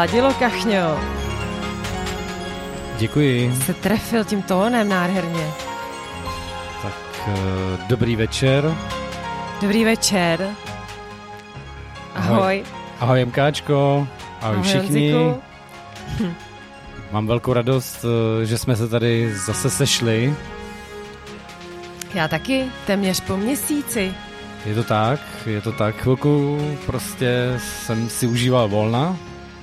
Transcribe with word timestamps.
ladilo, 0.00 0.34
Kachňo. 0.34 0.98
Děkuji. 2.98 3.54
Se 3.66 3.74
trefil 3.74 4.24
tím 4.24 4.42
tónem 4.42 4.88
nádherně. 4.88 5.46
Tak 6.82 6.94
uh, 7.28 7.34
dobrý 7.88 8.16
večer. 8.16 8.74
Dobrý 9.62 9.84
večer. 9.84 10.48
Ahoj. 12.14 12.36
Ahoj, 12.36 12.64
Ahoj 13.00 13.24
MKčko. 13.24 14.08
Ahoj, 14.40 14.56
Ahoj 14.56 14.62
všichni. 14.62 15.14
Hm. 16.20 16.34
Mám 17.12 17.26
velkou 17.26 17.52
radost, 17.52 18.04
uh, 18.04 18.44
že 18.44 18.58
jsme 18.58 18.76
se 18.76 18.88
tady 18.88 19.34
zase 19.34 19.70
sešli. 19.70 20.34
Já 22.14 22.28
taky, 22.28 22.64
téměř 22.86 23.20
po 23.20 23.36
měsíci. 23.36 24.12
Je 24.66 24.74
to 24.74 24.84
tak, 24.84 25.20
je 25.46 25.60
to 25.60 25.72
tak. 25.72 25.96
Chvilku 25.96 26.58
prostě 26.86 27.54
jsem 27.58 28.08
si 28.08 28.26
užíval 28.26 28.68
volna, 28.68 29.16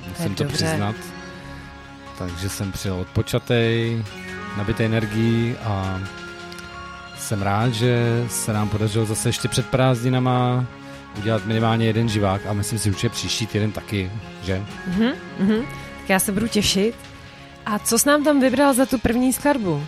musím 0.10 0.36
to 0.36 0.44
dobře. 0.44 0.66
přiznat 0.66 0.96
takže 2.18 2.50
jsem 2.50 2.72
přijel 2.72 2.96
odpočatej, 2.96 4.04
nabitý 4.58 4.84
energií 4.84 5.56
a 5.64 6.02
jsem 7.18 7.42
rád, 7.42 7.74
že 7.74 8.26
se 8.30 8.54
nám 8.54 8.70
podařilo 8.70 9.06
zase 9.06 9.30
ještě 9.30 9.48
před 9.48 9.68
prázdninama 9.68 10.66
udělat 11.18 11.46
minimálně 11.46 11.86
jeden 11.86 12.10
živák 12.10 12.42
a 12.46 12.54
myslím 12.54 12.80
si, 12.80 12.94
že 12.98 13.10
příští 13.10 13.48
týden 13.48 13.72
taky, 13.72 14.12
že? 14.44 14.66
Mhm, 14.88 15.12
mhm. 15.40 15.62
Tak 16.00 16.10
já 16.10 16.20
se 16.20 16.32
budu 16.32 16.48
těšit. 16.48 16.96
A 17.66 17.80
co 17.80 18.00
jsi 18.00 18.08
nám 18.08 18.24
tam 18.24 18.40
vybral 18.40 18.74
za 18.74 18.86
tu 18.86 18.98
první 19.00 19.34
skladbu? 19.34 19.74
Uh, 19.74 19.84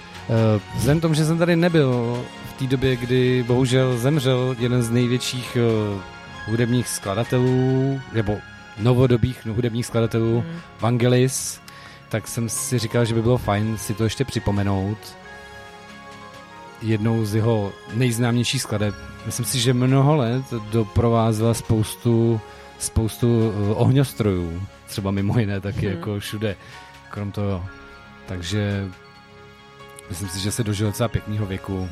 vzhledem 0.75 1.01
tomu, 1.01 1.13
že 1.13 1.25
jsem 1.25 1.37
tady 1.37 1.55
nebyl 1.55 2.23
v 2.49 2.59
té 2.59 2.67
době, 2.67 2.95
kdy 2.95 3.43
bohužel 3.47 3.97
zemřel 3.97 4.55
jeden 4.59 4.83
z 4.83 4.89
největších 4.89 5.57
uh, 5.95 6.01
hudebních 6.47 6.87
skladatelů, 6.87 8.01
nebo 8.13 8.37
novodobých 8.79 9.45
hudebních 9.45 9.85
skladatelů, 9.85 10.41
mm. 10.41 10.59
Vangelis, 10.79 11.61
tak 12.09 12.27
jsem 12.27 12.49
si 12.49 12.79
říkal, 12.79 13.05
že 13.05 13.13
by 13.13 13.21
bylo 13.21 13.37
fajn 13.37 13.77
si 13.77 13.93
to 13.93 14.03
ještě 14.03 14.25
připomenout. 14.25 14.97
Jednou 16.81 17.25
z 17.25 17.35
jeho 17.35 17.71
nejznámějších 17.93 18.61
skladeb. 18.61 18.95
Myslím 19.25 19.45
si, 19.45 19.59
že 19.59 19.73
mnoho 19.73 20.15
let 20.15 20.43
doprovázela 20.71 21.53
spoustu, 21.53 22.41
spoustu 22.79 23.27
eh, 23.27 23.73
ohňostrojů. 23.73 24.61
Třeba 24.87 25.11
mimo 25.11 25.39
jiné 25.39 25.61
taky 25.61 25.87
hmm. 25.87 25.95
jako 25.95 26.19
všude. 26.19 26.55
Krom 27.09 27.31
toho. 27.31 27.65
Takže 28.25 28.87
myslím 30.09 30.29
si, 30.29 30.39
že 30.39 30.51
se 30.51 30.63
dožil 30.63 30.87
docela 30.87 31.09
pěkného 31.09 31.45
věku. 31.45 31.89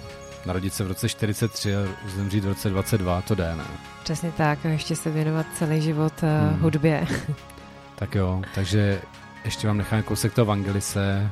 Narodit 0.47 0.73
se 0.73 0.83
v 0.83 0.87
roce 0.87 1.09
43 1.09 1.75
a 1.75 1.79
zemřít 2.15 2.43
v 2.43 2.47
roce 2.47 2.69
22, 2.69 3.21
to 3.21 3.35
jde, 3.35 3.55
ne? 3.55 3.63
Přesně 4.03 4.31
tak, 4.31 4.65
a 4.65 4.69
ještě 4.69 4.95
se 4.95 5.09
věnovat 5.09 5.45
celý 5.55 5.81
život 5.81 6.13
uh, 6.23 6.51
hmm. 6.51 6.61
hudbě. 6.61 7.07
tak 7.95 8.15
jo, 8.15 8.41
takže 8.55 9.01
ještě 9.45 9.67
vám 9.67 9.77
nechám 9.77 10.03
kousek 10.03 10.33
toho 10.33 10.45
Vangelise, 10.45 11.29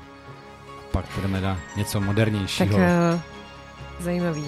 pak 0.92 1.06
půjdeme 1.06 1.42
na 1.42 1.58
něco 1.78 2.02
modernějšího. 2.02 2.78
Tak 2.78 2.88
uh, 3.14 3.20
zajímavý. 4.00 4.46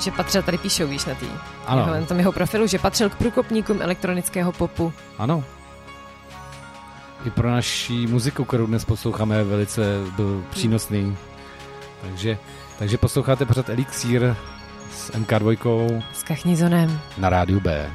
Že 0.00 0.10
patřil, 0.10 0.42
tady 0.42 0.58
píšou, 0.58 0.86
víš, 0.86 1.04
na 1.04 1.14
tý. 1.14 1.26
Ano. 1.66 1.82
Jeho, 1.82 2.00
na 2.00 2.06
tom 2.06 2.18
jeho 2.18 2.32
profilu, 2.32 2.66
že 2.66 2.78
patřil 2.78 3.10
k 3.10 3.14
průkopníkům 3.14 3.82
elektronického 3.82 4.52
popu. 4.52 4.92
Ano. 5.18 5.44
I 7.24 7.30
pro 7.30 7.50
naší 7.50 8.06
muziku, 8.06 8.44
kterou 8.44 8.66
dnes 8.66 8.84
posloucháme, 8.84 9.44
velice 9.44 9.82
byl 10.16 10.44
přínosný. 10.50 11.16
Takže, 12.02 12.38
takže 12.78 12.98
posloucháte 12.98 13.46
pořád 13.46 13.68
Elixír 13.68 14.36
s 14.92 15.10
MK2. 15.10 16.02
S 16.12 16.22
Kachnizonem. 16.22 17.00
Na 17.18 17.28
rádiu 17.28 17.60
B. 17.60 17.90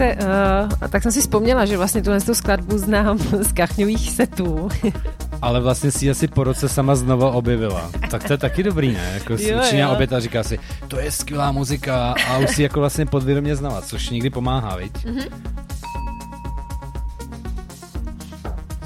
se, 0.00 0.16
uh, 0.16 0.88
tak 0.88 1.02
jsem 1.02 1.12
si 1.12 1.20
vzpomněla, 1.20 1.64
že 1.64 1.76
vlastně 1.76 2.02
tuhle 2.02 2.20
tu 2.20 2.34
skladbu 2.34 2.78
znám 2.78 3.18
z 3.40 3.52
kachňových 3.52 4.10
setů. 4.10 4.68
Ale 5.42 5.60
vlastně 5.60 5.90
si 5.90 6.10
asi 6.10 6.28
po 6.28 6.44
roce 6.44 6.68
sama 6.68 6.94
znova 6.94 7.30
objevila. 7.30 7.90
Tak 8.10 8.24
to 8.24 8.32
je 8.32 8.38
taky 8.38 8.62
dobrý, 8.62 8.92
ne? 8.92 9.10
Jako 9.14 9.38
si 9.38 9.54
učinila 9.54 9.92
obět 9.92 10.12
a 10.12 10.20
říká 10.20 10.42
si, 10.42 10.58
to 10.88 11.00
je 11.00 11.10
skvělá 11.10 11.52
muzika 11.52 12.14
a 12.28 12.38
už 12.38 12.50
si 12.50 12.62
jako 12.62 12.80
vlastně 12.80 13.06
podvědomě 13.06 13.56
znala, 13.56 13.82
což 13.82 14.10
někdy 14.10 14.30
pomáhá, 14.30 14.76
viď? 14.76 14.92
Mm-hmm. 14.92 15.28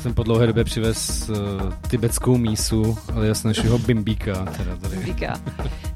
Jsem 0.01 0.15
po 0.15 0.23
dlouhé 0.23 0.47
době 0.47 0.65
přivez 0.65 1.29
uh, 1.29 1.37
tibetskou 1.89 2.37
mísu, 2.37 2.99
ale 3.15 3.27
jasně 3.27 3.49
našeho 3.49 3.79
bimbíka. 3.79 4.45
Teda 4.57 4.77
tady. 4.77 4.97
Bimbíka. 4.97 5.41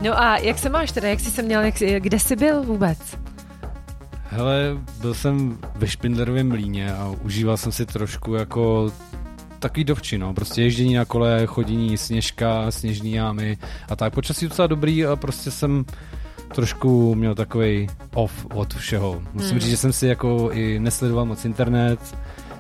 No 0.01 0.21
a 0.21 0.39
jak 0.39 0.59
se 0.59 0.69
máš 0.69 0.93
teda, 0.93 1.09
jak 1.09 1.21
jsi 1.21 1.31
se 1.31 1.43
měl, 1.43 1.63
jak 1.63 1.75
kde 2.03 2.19
jsi 2.19 2.37
byl 2.37 2.63
vůbec? 2.63 2.99
Hele, 4.31 4.79
byl 5.01 5.15
jsem 5.15 5.59
ve 5.75 5.87
Špindlerovém 5.87 6.49
mlíně 6.49 6.93
a 6.93 7.15
užíval 7.23 7.57
jsem 7.57 7.73
si 7.73 7.87
trošku 7.87 8.35
jako 8.35 8.93
takový 9.59 9.85
dovči, 9.85 10.19
no. 10.19 10.35
Prostě 10.35 10.63
ježdění 10.63 10.95
na 10.95 11.05
kole, 11.05 11.47
chodění, 11.47 11.97
sněžka, 11.97 12.71
sněžní 12.71 13.13
jámy 13.13 13.59
a 13.89 13.97
tak. 13.97 14.15
Počasí 14.15 14.49
docela 14.49 14.67
dobrý 14.67 15.07
a 15.07 15.17
prostě 15.17 15.51
jsem 15.51 15.85
trošku 16.55 17.15
měl 17.15 17.35
takový 17.35 17.87
off 18.15 18.47
od 18.55 18.75
všeho. 18.75 19.23
Musím 19.33 19.51
hmm. 19.51 19.61
říct, 19.61 19.71
že 19.71 19.77
jsem 19.77 19.93
si 19.93 20.07
jako 20.07 20.51
i 20.53 20.79
nesledoval 20.79 21.25
moc 21.25 21.45
internet, 21.45 22.17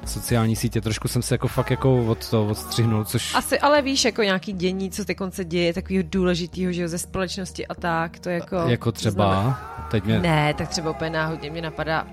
sociální 0.08 0.56
sítě, 0.56 0.80
trošku 0.80 1.08
jsem 1.08 1.22
se 1.22 1.34
jako 1.34 1.48
fakt 1.48 1.70
jako 1.70 2.06
od 2.06 2.30
toho 2.30 2.46
odstřihnul, 2.46 3.04
což... 3.04 3.34
Asi, 3.34 3.58
ale 3.60 3.82
víš, 3.82 4.04
jako 4.04 4.22
nějaký 4.22 4.52
dění, 4.52 4.90
co 4.90 5.04
ty 5.04 5.14
konce 5.14 5.44
děje, 5.44 5.74
takového 5.74 6.04
důležitého, 6.10 6.72
že 6.72 6.82
jo, 6.82 6.88
ze 6.88 6.98
společnosti 6.98 7.66
a 7.66 7.74
tak, 7.74 8.18
to 8.18 8.30
jako... 8.30 8.56
Jako 8.56 8.92
třeba, 8.92 9.32
znamená... 9.32 9.86
teď 9.90 10.04
mě... 10.04 10.18
Ne, 10.18 10.54
tak 10.54 10.68
třeba 10.68 10.90
úplně 10.90 11.10
náhodně 11.10 11.50
mě 11.50 11.62
napadá 11.62 12.06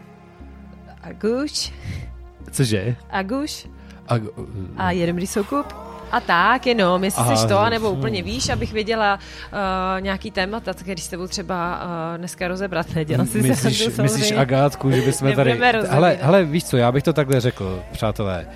Aguš. 1.01 1.73
Cože? 2.51 2.95
Aguš. 3.09 3.67
Ag... 4.07 4.21
A 4.77 4.91
Jeremry 4.91 5.27
Soukup. 5.27 5.73
A 6.11 6.19
tak, 6.19 6.67
jenom, 6.67 7.03
jestli 7.03 7.21
Aha, 7.21 7.35
jsi 7.35 7.47
to, 7.47 7.69
nebo 7.69 7.91
úplně 7.91 8.23
víš, 8.23 8.49
abych 8.49 8.73
věděla 8.73 9.19
uh, 9.19 10.01
nějaký 10.01 10.31
témata, 10.31 10.73
který 10.73 11.01
s 11.01 11.07
tebou 11.07 11.27
třeba 11.27 11.83
uh, 11.83 12.17
dneska 12.17 12.47
rozebrat. 12.47 12.95
Nedělal 12.95 13.25
si 13.25 13.41
myslíš, 13.41 13.79
se 13.79 14.01
myslíš 14.01 14.31
Agátku, 14.31 14.91
že 14.91 15.01
bychom 15.01 15.33
tady... 15.33 15.59
Ale, 15.89 16.17
hele, 16.21 16.43
víš 16.43 16.63
co, 16.63 16.77
já 16.77 16.91
bych 16.91 17.03
to 17.03 17.13
takhle 17.13 17.41
řekl, 17.41 17.83
přátelé. 17.91 18.47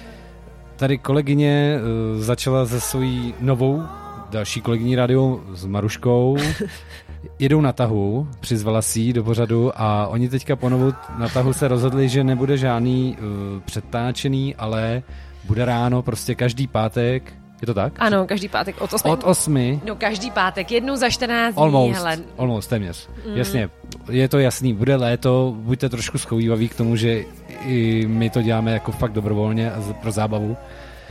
Tady 0.75 0.97
kolegyně 0.97 1.79
uh, 2.15 2.21
začala 2.21 2.65
se 2.65 2.81
svojí 2.81 3.33
novou 3.39 3.83
další 4.29 4.61
kolegyní 4.61 4.95
rádio 4.95 5.39
s 5.53 5.65
Maruškou. 5.65 6.37
Jedou 7.39 7.61
na 7.61 7.73
tahu, 7.73 8.27
přizvala 8.39 8.81
si 8.81 8.99
ji 8.99 9.13
do 9.13 9.23
pořadu 9.23 9.71
a 9.75 10.07
oni 10.07 10.29
teďka 10.29 10.55
ponovu 10.55 10.93
na 11.17 11.29
tahu 11.29 11.53
se 11.53 11.67
rozhodli, 11.67 12.09
že 12.09 12.23
nebude 12.23 12.57
žádný 12.57 13.17
uh, 13.19 13.61
předtáčený, 13.61 14.55
ale 14.55 15.03
bude 15.43 15.65
ráno 15.65 16.01
prostě 16.01 16.35
každý 16.35 16.67
pátek 16.67 17.33
je 17.61 17.65
to 17.65 17.73
tak? 17.73 17.93
Ano, 17.99 18.27
každý 18.27 18.47
pátek 18.47 18.81
od 18.81 18.93
8. 18.93 19.11
Od 19.11 19.23
8. 19.23 19.81
No 19.85 19.95
každý 19.95 20.31
pátek, 20.31 20.71
jednou 20.71 20.95
za 20.95 21.09
14 21.09 21.53
dní. 21.55 21.63
Almost, 21.63 21.97
hele. 21.97 22.17
almost, 22.37 22.67
téměř. 22.67 23.09
Mm. 23.27 23.37
Jasně, 23.37 23.69
je 24.09 24.27
to 24.27 24.39
jasný, 24.39 24.73
bude 24.73 24.95
léto, 24.95 25.53
buďte 25.57 25.89
trošku 25.89 26.17
schovývaví 26.17 26.69
k 26.69 26.75
tomu, 26.75 26.95
že 26.95 27.23
i 27.65 28.05
my 28.07 28.29
to 28.29 28.41
děláme 28.41 28.71
jako 28.71 28.91
fakt 28.91 29.11
dobrovolně 29.11 29.71
a 29.71 29.93
pro 30.01 30.11
zábavu. 30.11 30.57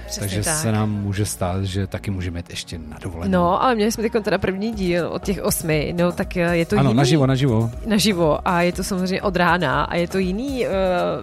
Přesně 0.08 0.20
Takže 0.20 0.42
tak. 0.42 0.56
se 0.56 0.72
nám 0.72 0.90
může 0.90 1.26
stát, 1.26 1.64
že 1.64 1.86
taky 1.86 2.10
můžeme 2.10 2.38
jít 2.38 2.50
ještě 2.50 2.78
na 2.78 2.98
dovolenou. 3.02 3.32
No, 3.32 3.62
ale 3.62 3.74
měli 3.74 3.92
jsme 3.92 4.02
teď 4.10 4.24
teda 4.24 4.38
první 4.38 4.72
díl 4.72 5.08
od 5.08 5.22
těch 5.22 5.42
osmi, 5.42 5.94
no 5.96 6.12
tak 6.12 6.36
eh, 6.36 6.56
je 6.56 6.66
to 6.66 6.78
Ano, 6.78 6.90
jiný, 6.90 6.96
naživo, 6.96 7.26
naživo. 7.26 7.70
Naživo 7.86 8.48
a 8.48 8.62
je 8.62 8.72
to 8.72 8.84
samozřejmě 8.84 9.22
od 9.22 9.36
rána 9.36 9.84
a 9.84 9.96
je 9.96 10.08
to 10.08 10.18
jiný 10.18 10.66
uh, 10.66 10.72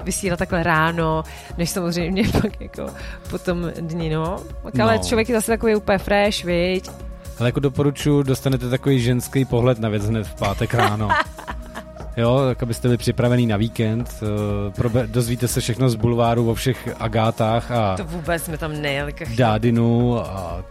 vysílat 0.04 0.40
takhle 0.40 0.64
ráno, 0.64 1.24
než 1.58 1.70
samozřejmě 1.70 2.24
pak 2.42 2.62
jako 2.62 2.86
po 3.30 3.38
tom 3.38 3.72
dni, 3.80 4.10
no. 4.10 4.40
Ale 4.82 4.98
no. 4.98 5.04
člověk 5.04 5.30
je 5.30 5.36
zase 5.36 5.52
takový 5.52 5.76
úplně 5.76 5.98
fresh, 5.98 6.44
viď? 6.44 6.90
Ale 7.40 7.50
jako 7.50 7.60
doporučuji, 7.60 8.24
dostanete 8.24 8.70
takový 8.70 9.00
ženský 9.00 9.46
pohled 9.46 9.80
na 9.80 9.90
věc 9.90 10.06
hned 10.06 10.28
v 10.28 10.36
pátek 10.36 10.74
ráno. 10.74 11.10
jo, 12.18 12.42
tak 12.48 12.64
abyste 12.64 12.88
byli 12.88 12.98
připravený 12.98 13.48
na 13.48 13.58
víkend, 13.58 14.10
uh, 14.22 14.28
probe- 14.74 15.08
dozvíte 15.08 15.48
se 15.48 15.62
všechno 15.62 15.90
z 15.90 15.96
bulváru 15.96 16.50
o 16.52 16.54
všech 16.56 16.96
agátách 17.00 17.72
a... 17.72 17.98
To 17.98 18.04
vůbec 18.04 18.44
jsme 18.44 18.58
tam 18.58 18.82
nejeli. 18.82 19.14
Dádinu 19.36 20.20
a 20.20 20.64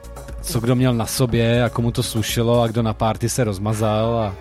co 0.43 0.61
kdo 0.61 0.75
měl 0.75 0.95
na 0.95 1.07
sobě 1.07 1.65
a 1.65 1.69
komu 1.69 1.91
to 1.91 2.03
slušelo 2.03 2.63
a 2.63 2.67
kdo 2.67 2.83
na 2.83 2.93
párty 2.93 3.29
se 3.29 3.45
rozmazal 3.45 4.19
a... 4.19 4.35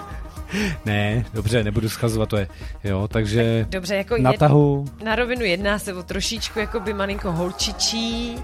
ne, 0.84 1.24
dobře, 1.34 1.64
nebudu 1.64 1.88
schazovat, 1.88 2.28
to 2.28 2.36
je, 2.36 2.48
jo, 2.84 3.08
takže 3.08 3.60
tak 3.60 3.70
dobře, 3.70 3.96
jako 3.96 4.16
na 4.18 4.32
tahu. 4.32 4.84
Na 5.04 5.16
rovinu 5.16 5.42
jedná 5.42 5.78
se 5.78 5.94
o 5.94 6.02
trošičku 6.02 6.58
jako 6.58 6.80
by 6.80 6.94
malinko 6.94 7.32
holčičí, 7.32 8.36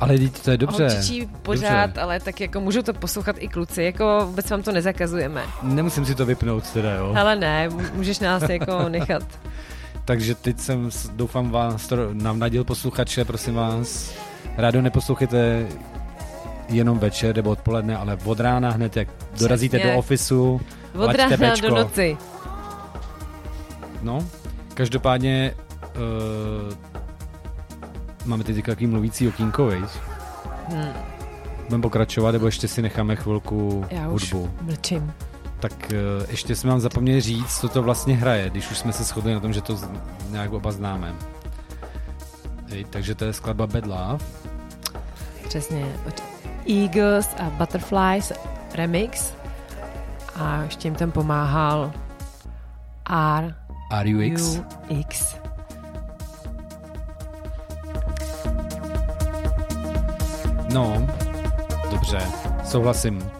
ale 0.00 0.18
to 0.44 0.50
je 0.50 0.56
dobře. 0.56 0.88
Holčičí 0.88 1.28
pořád, 1.42 1.86
dobře. 1.86 2.00
ale 2.00 2.20
tak 2.20 2.40
jako 2.40 2.60
můžou 2.60 2.82
to 2.82 2.92
poslouchat 2.92 3.36
i 3.38 3.48
kluci, 3.48 3.82
jako 3.82 4.22
vůbec 4.26 4.50
vám 4.50 4.62
to 4.62 4.72
nezakazujeme. 4.72 5.42
Nemusím 5.62 6.06
si 6.06 6.14
to 6.14 6.26
vypnout 6.26 6.70
teda, 6.70 6.94
jo? 6.94 7.14
Ale 7.18 7.36
ne, 7.36 7.68
můžeš 7.94 8.18
nás 8.18 8.42
jako 8.48 8.72
nechat. 8.88 9.22
Takže 10.04 10.34
teď 10.34 10.58
jsem, 10.58 10.90
doufám 11.16 11.50
vás, 11.50 11.86
to 11.86 11.96
navnadil 12.12 12.64
posluchače, 12.64 13.24
prosím 13.24 13.54
vás, 13.54 14.12
rádo 14.56 14.82
neposlouchejte 14.82 15.66
jenom 16.68 16.98
večer 16.98 17.36
nebo 17.36 17.50
odpoledne, 17.50 17.96
ale 17.96 18.18
od 18.24 18.40
rána 18.40 18.70
hned, 18.70 18.96
jak 18.96 19.08
dorazíte 19.40 19.78
Přesně. 19.78 19.92
do 19.92 19.98
ofisu, 19.98 20.60
Od 20.94 21.14
rána 21.14 21.36
bečko. 21.36 21.68
do 21.68 21.74
noci. 21.74 22.16
No, 24.02 24.26
každopádně 24.74 25.54
uh, 25.96 26.89
máme 28.30 28.44
teď 28.44 28.64
takový 28.64 28.86
mluvící 28.86 29.28
okýnko, 29.28 29.66
veď? 29.66 29.84
Hmm. 30.68 30.92
Budeme 31.64 31.82
pokračovat, 31.82 32.32
nebo 32.32 32.46
ještě 32.46 32.68
si 32.68 32.82
necháme 32.82 33.16
chvilku 33.16 33.84
Já 33.90 34.06
hudbu? 34.06 34.14
už 34.14 34.34
mlčím. 34.62 35.12
Tak 35.60 35.72
uh, 35.92 36.30
ještě 36.30 36.56
jsme 36.56 36.70
vám 36.70 36.80
zapomněli 36.80 37.20
říct, 37.20 37.60
co 37.60 37.68
to 37.68 37.82
vlastně 37.82 38.16
hraje, 38.16 38.50
když 38.50 38.70
už 38.70 38.78
jsme 38.78 38.92
se 38.92 39.04
shodli 39.04 39.34
na 39.34 39.40
tom, 39.40 39.52
že 39.52 39.60
to 39.60 39.78
nějak 40.30 40.52
oba 40.52 40.72
známe. 40.72 41.14
Ej, 42.70 42.84
takže 42.84 43.14
to 43.14 43.24
je 43.24 43.32
skladba 43.32 43.66
Bad 43.66 43.86
Love. 43.86 44.24
Přesně. 45.48 45.86
Od 46.06 46.22
Eagles 46.68 47.28
a 47.40 47.50
Butterflies 47.50 48.32
remix. 48.74 49.32
A 50.36 50.62
ještě 50.62 50.88
jim 50.88 50.94
tam 50.94 51.10
pomáhal 51.10 51.92
R. 53.38 53.54
RUX. 54.02 54.60
UX. 54.88 55.34
No, 60.72 61.08
dobře, 61.90 62.18
souhlasím. 62.64 63.30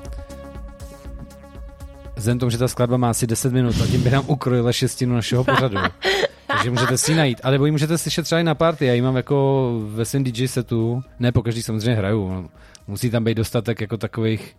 Vzhledem 2.17 2.39
tomu, 2.39 2.51
že 2.51 2.59
ta 2.59 2.69
skladba 2.69 2.97
má 2.97 3.11
asi 3.11 3.27
10 3.27 3.53
minut 3.53 3.81
a 3.83 3.87
tím 3.87 4.03
by 4.03 4.11
nám 4.11 4.25
ukrojila 4.27 4.73
šestinu 4.73 5.15
našeho 5.15 5.45
pořadu. 5.45 5.77
Takže 6.47 6.71
můžete 6.71 6.99
si 6.99 7.15
najít. 7.15 7.41
Ale 7.43 7.69
ji 7.69 7.71
můžete 7.71 7.99
slyšet 7.99 8.23
třeba 8.23 8.41
i 8.41 8.45
na 8.45 8.55
party. 8.55 8.87
Já 8.87 8.93
ji 8.93 9.03
mám 9.03 9.17
jako 9.17 9.71
ve 9.87 10.05
svém 10.05 10.25
DJ 10.25 10.49
setu. 10.49 11.03
Ne 11.19 11.33
po 11.33 11.43
každý 11.43 11.63
samozřejmě 11.63 11.95
hraju. 11.95 12.51
Musí 12.87 13.11
tam 13.11 13.25
být 13.25 13.37
dostatek 13.37 13.81
jako 13.81 13.97
takových 13.97 14.57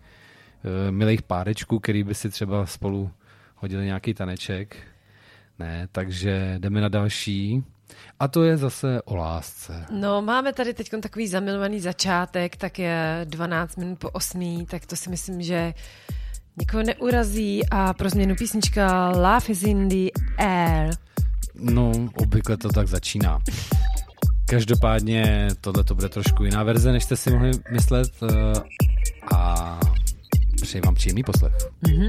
uh, 0.64 0.70
milých 0.90 1.22
párečků, 1.22 1.78
který 1.78 2.02
by 2.02 2.14
si 2.14 2.30
třeba 2.30 2.66
spolu 2.66 3.10
hodili 3.56 3.84
nějaký 3.84 4.14
taneček. 4.14 4.76
Ne, 5.58 5.88
takže 5.92 6.54
jdeme 6.58 6.80
na 6.80 6.88
další. 6.88 7.64
A 8.20 8.28
to 8.28 8.44
je 8.44 8.56
zase 8.56 9.02
o 9.02 9.16
lásce. 9.16 9.84
No, 9.90 10.22
máme 10.22 10.52
tady 10.52 10.74
teď 10.74 10.90
takový 11.02 11.28
zamilovaný 11.28 11.80
začátek, 11.80 12.56
tak 12.56 12.78
je 12.78 13.20
12 13.24 13.76
minut 13.76 13.98
po 13.98 14.10
8, 14.10 14.66
tak 14.66 14.86
to 14.86 14.96
si 14.96 15.10
myslím, 15.10 15.42
že 15.42 15.74
nikoho 16.56 16.82
neurazí 16.82 17.68
a 17.70 17.94
pro 17.94 18.10
změnu 18.10 18.34
písnička 18.34 19.08
Love 19.10 19.46
is 19.48 19.62
in 19.62 19.88
the 19.88 20.10
air. 20.38 20.94
No, 21.54 21.92
obvykle 22.16 22.56
to 22.56 22.68
tak 22.68 22.88
začíná. 22.88 23.38
Každopádně 24.46 25.48
tohle 25.60 25.84
to 25.84 25.94
bude 25.94 26.08
trošku 26.08 26.44
jiná 26.44 26.62
verze, 26.62 26.92
než 26.92 27.04
jste 27.04 27.16
si 27.16 27.30
mohli 27.30 27.50
myslet 27.72 28.10
eh, 28.22 28.52
a 29.34 29.80
přeji 30.62 30.82
vám 30.82 30.94
příjemný 30.94 31.22
poslech. 31.22 31.52
Mm-hmm. 31.82 32.08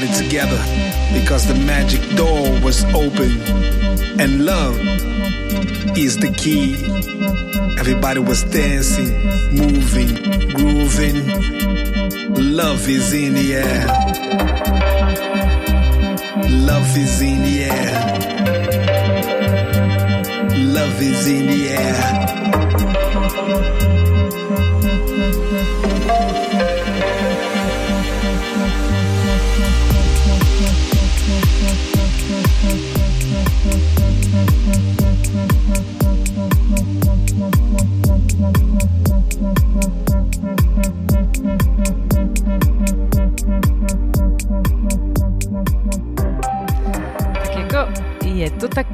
Everybody 0.00 0.24
together 0.24 0.62
because 1.12 1.44
the 1.46 1.54
magic 1.54 2.00
door 2.16 2.58
was 2.62 2.82
open 2.94 3.38
and 4.18 4.46
love 4.46 4.74
is 5.94 6.16
the 6.16 6.32
key. 6.38 6.72
Everybody 7.78 8.20
was 8.20 8.42
dancing, 8.44 9.12
moving, 9.54 10.14
grooving. 10.54 11.26
Love 12.34 12.88
is 12.88 13.12
in 13.12 13.34
the 13.34 13.56
air. 13.56 13.86
Love 16.48 16.96
is 16.96 17.20
in 17.20 17.42
the 17.42 17.64
air. 17.64 17.92
Love 20.64 21.02
is 21.02 21.26
in 21.26 21.46
the 21.46 21.68
air. 21.68 22.20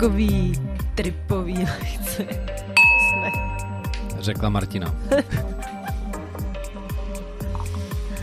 Takový 0.06 0.52
tripový 0.94 1.54
lehce. 1.58 2.26
Jsme. 3.12 3.32
Řekla 4.18 4.48
Martina. 4.48 4.94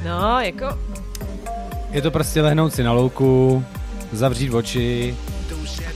No, 0.05 0.39
jako 0.39 0.79
Je 1.91 2.01
to 2.01 2.11
prostě 2.11 2.41
lehnout 2.41 2.73
si 2.73 2.83
na 2.83 2.91
louku, 2.91 3.63
zavřít 4.11 4.53
oči 4.53 5.15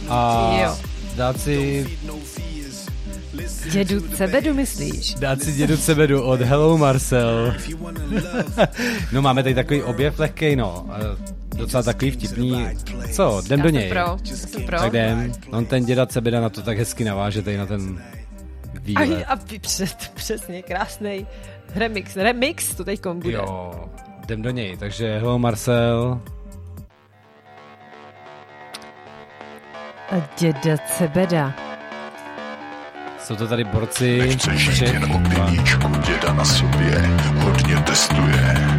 a 0.09 0.51
Jo. 0.63 0.77
dát 1.15 1.39
si, 1.41 1.87
dědu 3.71 4.01
Cebedu 4.01 4.53
myslíš? 4.53 5.13
dát 5.13 5.41
si 5.41 5.51
dědu 5.53 5.77
Cebedu 5.77 6.23
od 6.23 6.41
Hello 6.41 6.77
Marcel. 6.77 7.53
no 9.11 9.21
máme 9.21 9.43
tady 9.43 9.55
takový 9.55 9.83
objev 9.83 10.19
lehkej, 10.19 10.55
no. 10.55 10.85
Docela 11.57 11.83
takový 11.83 12.11
vtipný. 12.11 12.67
Co, 13.11 13.41
jdem 13.45 13.61
do 13.61 13.69
něj. 13.69 13.89
pro, 13.89 14.17
pro. 14.67 14.79
Tak 14.79 14.89
jdem. 14.93 15.31
On 15.51 15.65
ten 15.65 15.85
děda 15.85 16.05
Cebeda 16.05 16.41
na 16.41 16.49
to 16.49 16.61
tak 16.61 16.77
hezky 16.77 17.03
naváže 17.03 17.41
tady 17.41 17.57
na 17.57 17.65
ten 17.65 18.01
A, 18.75 18.79
výlet. 18.79 19.25
a 19.27 19.35
vy- 19.35 19.59
před, 19.59 20.11
přesně, 20.13 20.61
krásný 20.63 21.27
remix. 21.75 22.15
Remix 22.15 22.75
to 22.75 22.83
teď 22.83 23.01
bude. 23.13 23.31
Jo, 23.33 23.73
jdem 24.23 24.41
do 24.41 24.49
něj. 24.49 24.77
Takže 24.77 25.19
hello 25.19 25.39
Marcel. 25.39 26.21
A 30.11 30.15
děda 30.39 30.77
Cebeda. 30.97 31.53
Jsou 33.19 33.35
to 33.35 33.47
tady 33.47 33.63
borci. 33.63 34.17
Nechce 34.17 34.57
žít 34.57 34.81
jen 34.81 35.03
o 35.03 35.17
dva. 35.17 35.45
piníčku, 35.45 35.87
děda 36.07 36.33
na 36.33 36.45
sobě 36.45 37.01
hodně 37.39 37.75
testuje. 37.75 38.76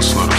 hustler. 0.00 0.29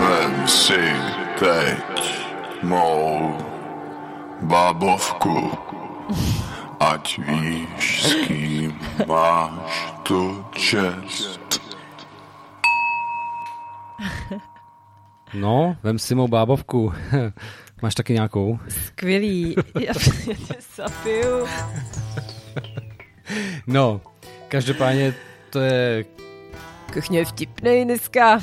Vem 0.00 0.48
si 0.48 0.92
teď 1.38 2.24
mou 2.62 3.38
bábovku, 4.40 5.50
ať 6.80 7.18
víš, 7.18 8.02
s 8.02 8.14
kým 8.26 8.78
máš 9.06 9.92
tu 10.02 10.44
čest. 10.52 11.43
No, 15.34 15.76
vem 15.82 15.98
si 15.98 16.14
mou 16.14 16.28
bábovku. 16.28 16.92
Máš 17.82 17.94
taky 17.94 18.12
nějakou? 18.12 18.58
Skvělý. 18.68 19.54
Já 19.80 19.92
tě. 21.04 21.22
No, 23.66 24.00
každopádně 24.48 25.14
to 25.50 25.60
je... 25.60 26.04
Kuchně 26.92 27.18
je 27.18 27.24
vtipnej 27.24 27.84
dneska. 27.84 28.40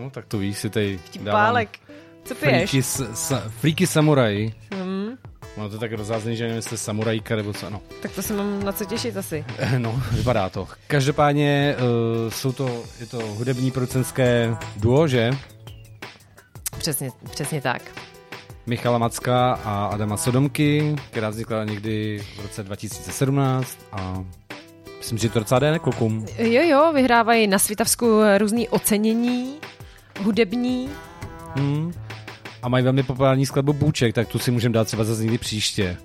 No, 0.00 0.10
tak 0.10 0.26
to 0.26 0.38
víš, 0.38 0.58
si 0.58 0.70
tady 0.70 0.98
Vtipálek. 1.04 1.78
Co 2.24 2.34
piješ? 2.34 2.70
Freaky, 2.70 2.82
sa, 3.14 3.48
freaky 3.48 3.86
samuraj. 3.86 4.52
Hmm. 4.72 5.18
No 5.56 5.68
to 5.68 5.74
je 5.74 5.80
tak 5.80 5.92
rozázný, 5.92 6.36
že 6.36 6.44
nevím, 6.44 6.56
jestli 6.56 6.78
samurajka 6.78 7.36
nebo 7.36 7.52
co, 7.52 7.70
no. 7.70 7.80
Tak 8.02 8.12
to 8.12 8.22
se 8.22 8.34
mám 8.34 8.64
na 8.64 8.72
co 8.72 8.84
těšit 8.84 9.16
asi. 9.16 9.44
No, 9.78 10.02
vypadá 10.12 10.48
to. 10.48 10.68
Každopádně 10.86 11.76
uh, 11.78 12.30
jsou 12.30 12.52
to, 12.52 12.82
je 13.00 13.06
to 13.06 13.18
hudební 13.18 13.70
producenské 13.70 14.56
duo, 14.76 15.08
že? 15.08 15.30
Přesně, 16.78 17.10
přesně 17.30 17.60
tak. 17.60 17.82
Michala 18.66 18.98
Macka 18.98 19.52
a 19.52 19.86
Adama 19.86 20.16
Sodomky, 20.16 20.96
která 21.10 21.30
vznikla 21.30 21.64
někdy 21.64 22.24
v 22.36 22.42
roce 22.42 22.62
2017 22.62 23.78
a 23.92 24.24
myslím, 24.98 25.18
že 25.18 25.28
to 25.28 25.38
docela 25.38 25.60
jde 25.60 25.78
klukům. 25.78 26.26
Jo, 26.38 26.62
jo, 26.62 26.92
vyhrávají 26.92 27.46
na 27.46 27.58
Svitavsku 27.58 28.20
různý 28.38 28.68
ocenění, 28.68 29.54
hudební. 30.22 30.90
Hmm. 31.54 31.92
A 32.62 32.68
mají 32.68 32.84
velmi 32.84 33.02
populární 33.02 33.46
skladbu 33.46 33.72
Bůček, 33.72 34.14
tak 34.14 34.28
tu 34.28 34.38
si 34.38 34.50
můžeme 34.50 34.72
dát 34.72 34.84
třeba 34.84 35.04
zase 35.04 35.22
někdy 35.22 35.38
příště. 35.38 35.96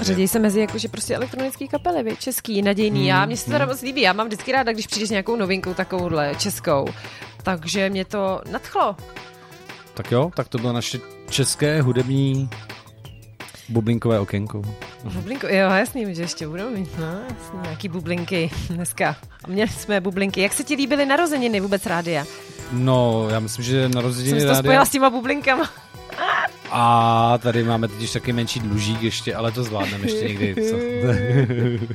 Řadí 0.00 0.28
se 0.28 0.38
mezi 0.38 0.60
jakože 0.60 0.88
prostě 0.88 1.14
elektronický 1.16 1.68
kapely, 1.68 2.02
vy, 2.02 2.16
český, 2.16 2.62
nadějný. 2.62 2.98
Hmm. 2.98 3.08
Já, 3.08 3.26
mě 3.26 3.36
se 3.36 3.50
to 3.50 3.56
hmm. 3.56 3.68
moc 3.68 3.82
líbí, 3.82 4.00
já 4.00 4.12
mám 4.12 4.26
vždycky 4.26 4.52
ráda, 4.52 4.72
když 4.72 4.86
přijdeš 4.86 5.10
nějakou 5.10 5.36
novinkou 5.36 5.74
takovouhle 5.74 6.34
českou. 6.38 6.86
Takže 7.42 7.90
mě 7.90 8.04
to 8.04 8.40
nadchlo. 8.50 8.96
Tak 9.94 10.12
jo, 10.12 10.30
tak 10.34 10.48
to 10.48 10.58
bylo 10.58 10.72
naše 10.72 10.98
české 11.30 11.82
hudební 11.82 12.50
bublinkové 13.68 14.20
okénko. 14.20 14.62
Bublinko, 15.04 15.46
jo, 15.46 15.70
jasný, 15.70 16.14
že 16.14 16.22
ještě 16.22 16.48
budou 16.48 16.70
mít, 16.70 16.98
no, 16.98 17.06
jasný, 17.06 17.58
nějaký 17.62 17.88
bublinky 17.88 18.50
dneska. 18.70 19.16
A 19.44 19.48
měli 19.48 19.70
jsme 19.70 20.00
bublinky. 20.00 20.40
Jak 20.40 20.52
se 20.52 20.64
ti 20.64 20.74
líbily 20.74 21.06
narozeniny 21.06 21.60
vůbec 21.60 21.86
rádia? 21.86 22.24
No, 22.72 23.28
já 23.30 23.40
myslím, 23.40 23.64
že 23.64 23.88
narozeniny 23.88 24.40
Jsem 24.40 24.48
to 24.48 24.52
rádia... 24.52 24.62
spojila 24.62 24.84
s 24.84 24.90
těma 24.90 25.10
bublinkama. 25.10 25.70
A 26.70 27.38
tady 27.38 27.64
máme 27.64 27.88
totiž 27.88 28.12
taky 28.12 28.32
menší 28.32 28.60
dlužík 28.60 29.02
ještě, 29.02 29.34
ale 29.34 29.52
to 29.52 29.64
zvládneme 29.64 30.04
ještě 30.04 30.28
někdy. 30.28 30.54
Co? 30.70 30.76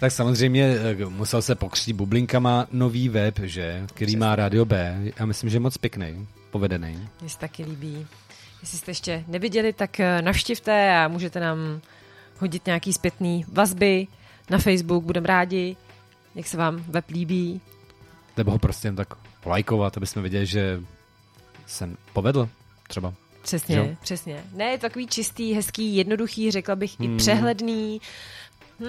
tak 0.00 0.12
samozřejmě 0.12 0.76
eh, 1.00 1.04
musel 1.04 1.42
se 1.42 1.54
pokřtít 1.54 1.96
bublinkama 1.96 2.66
nový 2.72 3.08
web, 3.08 3.38
že, 3.42 3.82
který 3.94 4.16
má 4.16 4.36
Radio 4.36 4.64
B. 4.64 4.98
Já 5.18 5.26
myslím, 5.26 5.50
že 5.50 5.56
je 5.56 5.60
moc 5.60 5.78
pěkný, 5.78 6.26
povedený. 6.50 7.08
Mně 7.20 7.30
se 7.30 7.38
taky 7.38 7.64
líbí. 7.64 8.06
Jestli 8.60 8.78
jste 8.78 8.90
ještě 8.90 9.24
neviděli, 9.26 9.72
tak 9.72 10.00
eh, 10.00 10.22
navštivte 10.22 10.96
a 10.96 11.08
můžete 11.08 11.40
nám 11.40 11.80
hodit 12.38 12.66
nějaký 12.66 12.92
zpětný 12.92 13.44
vazby 13.52 14.06
na 14.50 14.58
Facebook, 14.58 15.04
budeme 15.04 15.26
rádi, 15.26 15.76
jak 16.34 16.46
se 16.46 16.56
vám 16.56 16.84
web 16.88 17.10
líbí. 17.10 17.60
Nebo 18.36 18.50
ho 18.50 18.58
prostě 18.58 18.88
jen 18.88 18.96
tak 18.96 19.08
lajkovat, 19.46 19.96
aby 19.96 20.06
jsme 20.06 20.22
viděli, 20.22 20.46
že 20.46 20.80
se 21.66 21.90
povedl 22.12 22.48
třeba. 22.88 23.14
Přesně, 23.42 23.76
jo? 23.76 23.88
přesně. 24.02 24.44
Ne, 24.52 24.64
je 24.64 24.78
to 24.78 24.82
takový 24.82 25.06
čistý, 25.06 25.52
hezký, 25.52 25.96
jednoduchý, 25.96 26.50
řekla 26.50 26.76
bych 26.76 27.00
hmm. 27.00 27.14
i 27.14 27.16
přehledný. 27.16 28.00
Hm? 28.80 28.86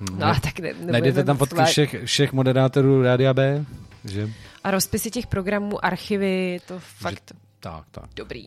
Hmm. 0.00 0.18
No, 0.18 0.34
tak 0.42 0.58
ne, 0.58 0.72
Najdete 0.80 1.24
tam 1.24 1.36
fotky 1.36 1.62
všech, 1.64 1.96
všech 2.04 2.32
moderátorů 2.32 3.02
Rádia 3.02 3.34
B? 3.34 3.64
Že? 4.04 4.32
A 4.66 4.70
rozpisy 4.70 5.10
těch 5.10 5.26
programů, 5.26 5.84
archivy, 5.84 6.58
to 6.68 6.74
fakt 6.78 7.22
že, 7.32 7.40
tak, 7.60 7.84
tak. 7.90 8.04
dobrý. 8.16 8.46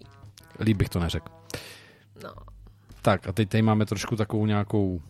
Líp 0.60 0.78
bych 0.78 0.90
to 0.90 1.00
neřekl. 1.00 1.32
No. 2.24 2.34
Tak 3.02 3.28
a 3.28 3.32
teď 3.32 3.50
tady 3.50 3.62
máme 3.62 3.86
trošku 3.86 4.16
takovou 4.16 4.46
nějakou 4.46 5.02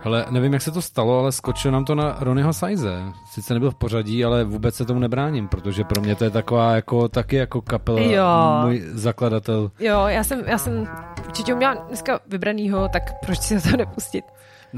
Hele, 0.00 0.26
nevím, 0.30 0.52
jak 0.52 0.62
se 0.62 0.70
to 0.70 0.82
stalo, 0.82 1.18
ale 1.18 1.32
skočil 1.32 1.70
nám 1.70 1.84
to 1.84 1.94
na 1.94 2.16
Ronnieho 2.20 2.52
Size. 2.52 3.02
Sice 3.30 3.54
nebyl 3.54 3.70
v 3.70 3.74
pořadí, 3.74 4.24
ale 4.24 4.44
vůbec 4.44 4.74
se 4.74 4.84
tomu 4.84 5.00
nebráním, 5.00 5.48
protože 5.48 5.84
pro 5.84 6.02
mě 6.02 6.14
to 6.14 6.24
je 6.24 6.30
taková 6.30 6.74
jako, 6.74 7.08
taky 7.08 7.36
jako 7.36 7.62
kapela, 7.62 8.00
jo. 8.00 8.60
můj 8.62 8.82
zakladatel. 8.92 9.70
Jo, 9.78 10.06
já 10.06 10.24
jsem, 10.24 10.44
já 10.46 10.58
jsem 10.58 10.88
určitě 11.26 11.54
uměla 11.54 11.74
dneska 11.74 12.20
vybranýho, 12.26 12.88
tak 12.88 13.02
proč 13.26 13.38
si 13.40 13.70
to 13.70 13.76
nepustit? 13.76 14.24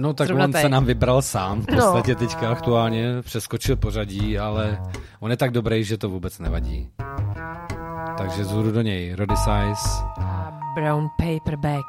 No 0.01 0.15
tak 0.15 0.27
Zrovna 0.27 0.45
on 0.45 0.53
tady. 0.53 0.63
se 0.63 0.69
nám 0.69 0.85
vybral 0.85 1.23
sám, 1.23 1.63
v 1.63 1.71
no. 1.71 1.77
podstatě 1.77 2.13
no. 2.13 2.19
teďka 2.19 2.51
aktuálně, 2.51 3.23
přeskočil 3.23 3.77
pořadí, 3.77 4.39
ale 4.39 4.79
on 5.21 5.31
je 5.31 5.37
tak 5.37 5.51
dobrý, 5.51 5.85
že 5.85 5.99
to 5.99 6.09
vůbec 6.09 6.39
nevadí. 6.39 6.89
Takže 8.19 8.45
zůru 8.45 8.73
do 8.73 8.83
něj, 8.83 9.15
Roddy 9.15 9.35
Size. 9.37 10.05
Brown 10.75 11.09
Paperback. 11.19 11.87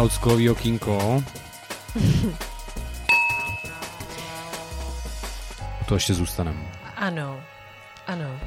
Oldschoolový 0.00 0.50
okýnko. 0.50 1.24
to 5.88 5.94
ještě 5.94 6.14
zůstaneme. 6.14 6.72
Ano, 6.96 7.40
ano. 8.06 8.40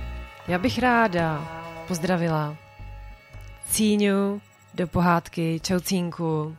Já 0.48 0.58
bych 0.58 0.80
ráda 0.80 1.48
pozdravila 1.88 2.56
Cíňu 3.70 4.42
do 4.74 4.88
pohádky, 4.88 5.60
čau 5.64 5.80
Cínku. 5.80 6.56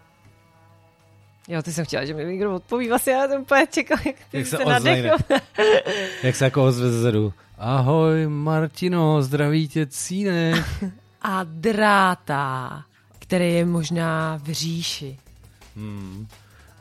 Jo, 1.48 1.62
ty 1.62 1.72
jsem 1.72 1.84
chtěla, 1.84 2.04
že 2.04 2.14
mi 2.14 2.24
někdo 2.24 2.54
odpoví, 2.54 2.88
vlastně 2.88 3.12
já 3.12 3.28
jsem 3.28 3.42
úplně 3.42 3.66
čekal, 3.66 3.98
jak 4.06 4.16
Jak 4.32 4.46
se 4.46 4.56
se 4.56 4.64
nadechl. 4.64 5.16
Jak 6.22 6.36
se 6.36 6.44
jako 6.44 6.64
ozve 6.64 6.90
zezadu. 6.90 7.32
Ahoj 7.58 8.26
Martino, 8.28 9.22
zdraví 9.22 9.68
tě 9.68 9.86
Cínek. 9.86 10.64
A 11.22 11.40
dráta, 11.44 12.84
který 13.34 13.54
je 13.54 13.64
možná 13.64 14.40
v 14.42 14.52
říši. 14.52 15.18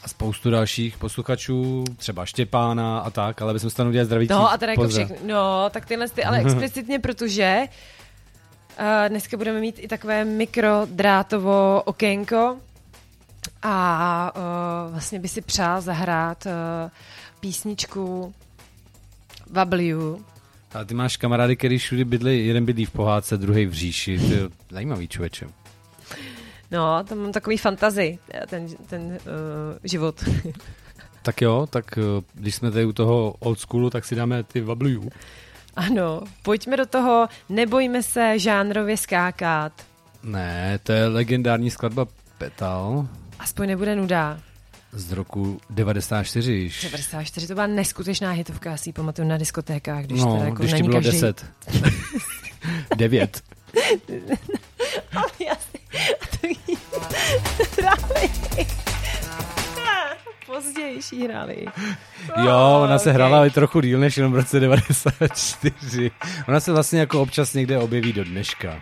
A 0.04 0.08
spoustu 0.08 0.50
dalších 0.50 0.98
posluchačů, 0.98 1.84
třeba 1.98 2.26
Štěpána 2.26 3.00
a 3.00 3.10
tak, 3.10 3.42
ale 3.42 3.54
bychom 3.54 3.70
se 3.70 3.76
tam 3.76 3.88
udělali 3.88 4.06
zdravící 4.06 4.34
No 4.34 4.52
a 4.52 4.58
teda 4.58 4.72
jako 4.72 4.88
všechny. 4.88 5.16
No, 5.26 5.70
tak 5.70 5.86
tyhle 5.86 6.10
ty, 6.10 6.24
ale 6.24 6.40
explicitně, 6.46 7.00
protože 7.00 7.62
uh, 8.80 8.86
dneska 9.10 9.38
budeme 9.38 9.60
mít 9.60 9.76
i 9.80 9.88
takové 9.88 10.26
mikrodrátovo 10.26 11.82
okénko 11.86 12.58
a 13.62 14.32
uh, 14.36 14.92
vlastně 14.92 15.20
by 15.20 15.28
si 15.28 15.42
přál 15.42 15.82
zahrát 15.82 16.46
uh, 16.46 16.52
písničku 17.40 18.34
Vabliu. 19.52 20.26
Ale 20.74 20.86
ty 20.86 20.94
máš 20.94 21.18
kamarády, 21.18 21.56
který 21.56 21.78
všude 21.78 22.06
bydli, 22.06 22.46
jeden 22.46 22.66
bydlí 22.66 22.86
v 22.86 22.92
pohádce, 22.92 23.38
druhý 23.38 23.66
v 23.66 23.74
říši. 23.74 24.20
To 24.20 24.34
je 24.34 24.50
zajímavý 24.70 25.08
člověče. 25.08 25.63
No, 26.74 27.04
tam 27.04 27.18
mám 27.18 27.32
takový 27.32 27.58
fantazy, 27.58 28.20
ten, 28.50 28.68
ten 28.90 29.04
uh, 29.04 29.18
život. 29.84 30.24
Tak 31.26 31.42
jo, 31.42 31.68
tak 31.70 31.98
eh, 31.98 32.02
když 32.34 32.56
jsme 32.56 32.72
tady 32.72 32.86
u 32.86 32.94
toho 32.94 33.36
old 33.40 33.60
schoolu, 33.60 33.90
tak 33.90 34.06
si 34.06 34.16
dáme 34.16 34.44
ty 34.44 34.62
vablujů. 34.62 35.10
ano, 35.76 36.22
pojďme 36.42 36.78
do 36.78 36.86
toho, 36.86 37.28
nebojme 37.50 38.04
se 38.04 38.40
žánrově 38.40 38.98
skákat. 38.98 39.74
Ne, 40.24 40.80
to 40.84 40.92
je 40.92 41.08
legendární 41.08 41.72
skladba 41.72 42.06
Petal 42.38 43.08
Aspoň 43.40 43.68
nebude 43.68 43.96
nuda. 43.96 44.40
z 44.92 45.12
roku 45.12 45.60
94. 45.70 46.52
již. 46.54 46.84
94 46.84 47.48
to 47.48 47.54
byla 47.54 47.68
neskutečná 47.68 48.32
hitovka, 48.32 48.72
já 48.72 48.78
si 48.78 48.90
ji 48.90 48.94
pamatuju 48.94 49.28
na 49.28 49.38
diskotékách, 49.38 50.06
když 50.06 50.22
no, 50.22 50.34
teda 50.34 50.46
jako 50.46 50.64
když 50.64 50.74
ti 50.74 50.84
bylo 50.84 50.94
každý... 50.96 51.12
10. 51.12 51.46
9. 52.96 53.42
Ale 55.16 55.32
jasně, 55.48 55.80
a 56.22 56.26
Pozdější 61.04 61.28
hráli. 61.28 61.66
Jo, 62.46 62.80
ona 62.84 63.00
se 63.00 63.10
ok. 63.10 63.16
hrála 63.16 63.38
ale 63.38 63.50
trochu 63.50 63.82
díl 63.82 64.00
než 64.00 64.18
jenom 64.18 64.34
v 64.34 64.36
roce 64.36 64.60
94. 64.60 66.12
Ona 66.48 66.60
se 66.60 66.72
vlastně 66.72 67.00
jako 67.00 67.22
občas 67.22 67.54
někde 67.54 67.78
objeví 67.78 68.14
do 68.14 68.24
dneška. 68.24 68.82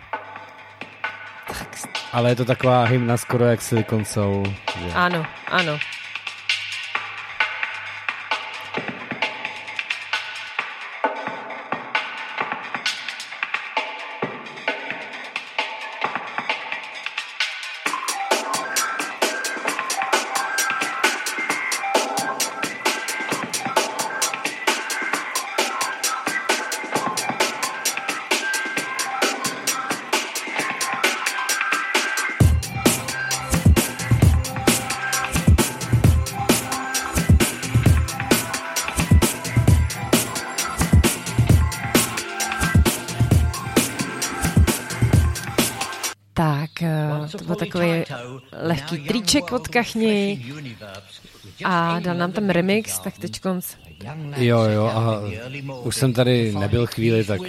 Ale 2.12 2.30
je 2.30 2.36
to 2.36 2.44
taková 2.44 2.84
hymna 2.84 3.16
skoro 3.16 3.44
jak 3.44 3.62
Silicon 3.62 4.04
Soul. 4.04 4.44
Že? 4.78 4.92
Ano, 4.94 5.26
ano. 5.46 5.78
Od 49.50 49.68
Kachni 49.68 50.44
a 51.64 52.00
dal 52.00 52.14
nám 52.14 52.32
tam 52.32 52.50
remix, 52.50 52.98
tak 52.98 53.18
teď 53.18 53.40
konc. 53.40 53.66
Jo, 54.36 54.62
jo, 54.62 54.84
a 54.86 55.20
už 55.82 55.96
jsem 55.96 56.12
tady 56.12 56.52
nebyl 56.52 56.86
chvíli, 56.86 57.24
tak 57.24 57.40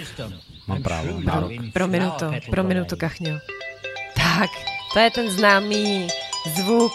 mám 0.66 0.82
právo, 0.82 1.20
nárok. 1.20 1.52
Prominu 1.72 2.10
to, 2.18 2.32
prominu 2.50 2.84
to, 2.84 2.96
Kachňo. 2.96 3.38
Tak, 4.14 4.50
to 4.92 4.98
je 4.98 5.10
ten 5.10 5.30
známý 5.30 6.08
zvuk. 6.56 6.92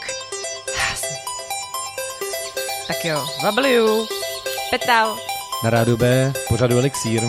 Tak 2.87 3.05
jo, 3.05 3.25
vabliu, 3.43 4.07
petal. 4.71 5.17
Na 5.63 5.69
rádu 5.69 5.97
B, 5.97 6.33
pořadu 6.49 6.77
Elixír. 6.77 7.21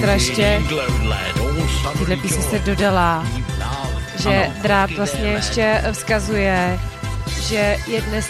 Summer 0.00 0.20
tyhle 1.98 2.16
písně 2.16 2.42
se 2.42 2.58
dodala, 2.58 3.26
že 4.22 4.46
Ano, 4.46 4.54
drát 4.62 4.90
vlastně 4.90 5.28
ještě 5.28 5.82
vzkazuje, 5.92 6.80
že 7.42 7.76
je 7.86 8.02
dnes 8.02 8.26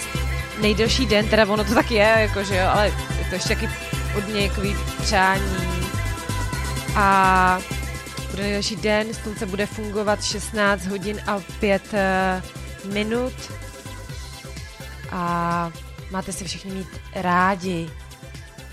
nejdelší 0.60 1.06
den, 1.06 1.28
teda 1.28 1.46
ono 1.46 1.64
to 1.64 1.74
tak 1.74 1.90
je, 1.90 2.14
jakože 2.18 2.56
jo, 2.56 2.68
ale 2.72 2.86
je 2.86 3.24
to 3.28 3.34
ještě 3.34 3.48
taky 3.48 3.68
od 4.18 4.28
něj 4.28 4.48
takový 4.48 4.76
přání. 5.02 5.56
A 6.96 7.58
bude 8.30 8.42
nejdelší 8.42 8.76
den, 8.76 9.14
slunce 9.14 9.46
bude 9.46 9.66
fungovat 9.66 10.24
16 10.24 10.86
hodin 10.86 11.20
a 11.26 11.40
5 11.60 11.82
eh, 11.92 12.42
minut. 12.92 13.32
A 15.10 15.72
máte 16.10 16.32
si 16.32 16.44
všichni 16.44 16.72
mít 16.72 16.88
rádi. 17.14 17.90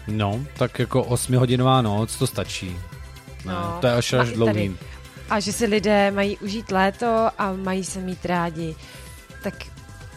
No, 0.07 0.39
tak 0.57 0.79
jako 0.79 1.01
8-hodinová 1.03 1.81
noc, 1.81 2.15
to 2.17 2.27
stačí. 2.27 2.69
Ne, 3.45 3.53
No, 3.53 3.77
to 3.81 3.87
je 3.87 3.93
až 3.93 4.13
až 4.13 4.31
dlouhý. 4.31 4.53
tady. 4.53 4.73
A 5.29 5.39
že 5.39 5.53
si 5.53 5.65
lidé 5.65 6.11
mají 6.11 6.37
užít 6.37 6.71
léto 6.71 7.29
a 7.37 7.53
mají 7.53 7.83
se 7.83 7.99
mít 7.99 8.25
rádi. 8.25 8.75
Tak 9.43 9.53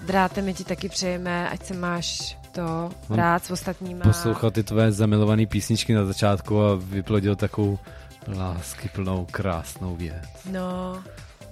dráte, 0.06 0.42
my 0.42 0.54
ti 0.54 0.64
taky 0.64 0.88
přejeme, 0.88 1.48
ať 1.50 1.64
se 1.64 1.74
máš 1.74 2.36
to 2.52 2.90
rád 3.10 3.44
s 3.44 3.50
ostatníma. 3.50 4.04
Poslouchal 4.04 4.50
ty 4.50 4.62
tvoje 4.62 4.92
zamilované 4.92 5.46
písničky 5.46 5.94
na 5.94 6.04
začátku 6.04 6.62
a 6.62 6.74
vyplodil 6.74 7.36
takovou 7.36 7.78
lásky 8.36 8.88
plnou 8.88 9.26
krásnou 9.30 9.96
věc. 9.96 10.24
No, 10.52 11.02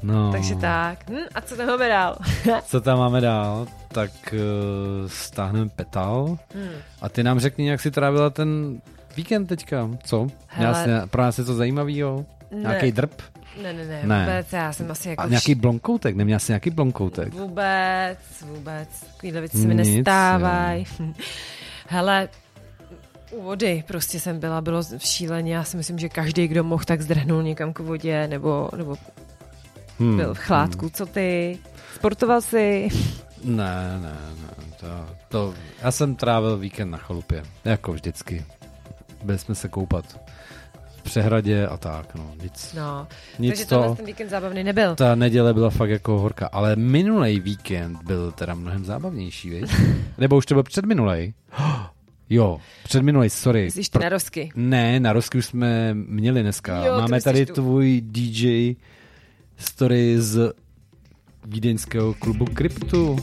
No. 0.02 0.32
takže 0.32 0.54
tak. 0.54 1.10
Hm, 1.10 1.16
a 1.34 1.40
co 1.40 1.56
tam 1.56 1.66
máme 1.66 1.88
dál? 1.88 2.16
Co 2.66 2.80
tam 2.80 2.98
máme 2.98 3.20
dál? 3.20 3.66
Tak 3.88 4.10
uh, 4.32 5.08
stáhneme 5.08 5.68
petal. 5.68 6.38
Hmm. 6.54 6.68
A 7.00 7.08
ty 7.08 7.22
nám 7.22 7.40
řekni, 7.40 7.68
jak 7.68 7.80
jsi 7.80 7.90
trávila 7.90 8.30
ten 8.30 8.80
víkend 9.16 9.46
teďka. 9.46 9.90
Co? 10.04 10.26
Hele. 10.46 10.84
Hele. 10.86 11.06
Pro 11.06 11.22
nás 11.22 11.38
je 11.38 11.44
to 11.44 11.54
zajímavýho? 11.54 12.24
Ne. 12.50 12.58
Nějaký 12.60 12.92
drp? 12.92 13.22
Ne, 13.62 13.72
ne, 13.72 13.84
ne, 13.84 14.00
Ne. 14.04 14.20
vůbec, 14.20 14.52
já 14.52 14.72
jsem 14.72 14.90
asi 14.90 15.08
jako... 15.08 15.22
A 15.22 15.26
nějaký 15.28 15.54
blonkoutek? 15.54 16.16
Neměla 16.16 16.38
jsi 16.38 16.52
nějaký 16.52 16.70
blonkoutek? 16.70 17.34
Vůbec, 17.34 18.18
vůbec. 18.42 18.88
Takovýhle 19.12 19.40
věci 19.40 19.58
se 19.58 19.66
mi 19.68 19.74
nestávají. 19.74 20.84
Hele, 21.88 22.28
u 23.30 23.42
vody 23.42 23.84
prostě 23.86 24.20
jsem 24.20 24.40
byla, 24.40 24.60
bylo 24.60 24.82
šíleně. 24.98 25.54
Já 25.54 25.64
si 25.64 25.76
myslím, 25.76 25.98
že 25.98 26.08
každý, 26.08 26.48
kdo 26.48 26.64
mohl, 26.64 26.84
tak 26.84 27.00
zdrhnul 27.02 27.42
někam 27.42 27.72
k 27.72 27.78
vodě, 27.78 28.28
nebo, 28.28 28.68
nebo 28.76 28.96
Hmm. 29.98 30.16
byl 30.16 30.34
v 30.34 30.38
chládku. 30.38 30.88
Co 30.90 31.06
ty? 31.06 31.58
Sportoval 31.94 32.40
jsi? 32.40 32.88
Ne, 33.44 33.98
ne, 34.02 34.16
ne. 34.42 34.48
To, 34.80 34.86
to, 35.28 35.54
já 35.82 35.90
jsem 35.90 36.14
trávil 36.14 36.56
víkend 36.56 36.90
na 36.90 36.98
chalupě. 36.98 37.42
Jako 37.64 37.92
vždycky. 37.92 38.44
Byli 39.24 39.38
jsme 39.38 39.54
se 39.54 39.68
koupat 39.68 40.20
v 40.96 41.02
přehradě 41.02 41.66
a 41.66 41.76
tak, 41.76 42.14
no. 42.14 42.30
Nic, 42.42 42.74
No, 42.76 43.06
nic 43.38 43.50
takže 43.52 43.66
to... 43.66 43.94
ten 43.94 44.06
víkend 44.06 44.28
zábavný 44.28 44.64
nebyl. 44.64 44.94
Ta 44.96 45.14
neděle 45.14 45.54
byla 45.54 45.70
fakt 45.70 45.90
jako 45.90 46.18
horká, 46.18 46.46
ale 46.52 46.76
minulý 46.76 47.40
víkend 47.40 48.02
byl 48.02 48.32
teda 48.32 48.54
mnohem 48.54 48.84
zábavnější, 48.84 49.50
viď? 49.50 49.70
Nebo 50.18 50.36
už 50.36 50.46
to 50.46 50.54
byl 50.54 50.62
předminulej? 50.62 51.34
Jo, 52.30 52.60
předminulej, 52.84 53.30
sorry. 53.30 53.64
Myslíš 53.64 53.88
ty 53.88 53.98
narosky? 53.98 54.50
Ne, 54.54 55.00
na 55.00 55.12
Rosky 55.12 55.38
už 55.38 55.46
jsme 55.46 55.94
měli 55.94 56.42
dneska. 56.42 56.84
Jo, 56.84 57.00
Máme 57.00 57.20
tady 57.20 57.46
tu. 57.46 57.52
tvůj 57.52 58.00
DJ 58.04 58.74
story 59.58 60.20
z 60.20 60.52
vídeňského 61.46 62.14
klubu 62.14 62.44
Kryptu. 62.44 63.16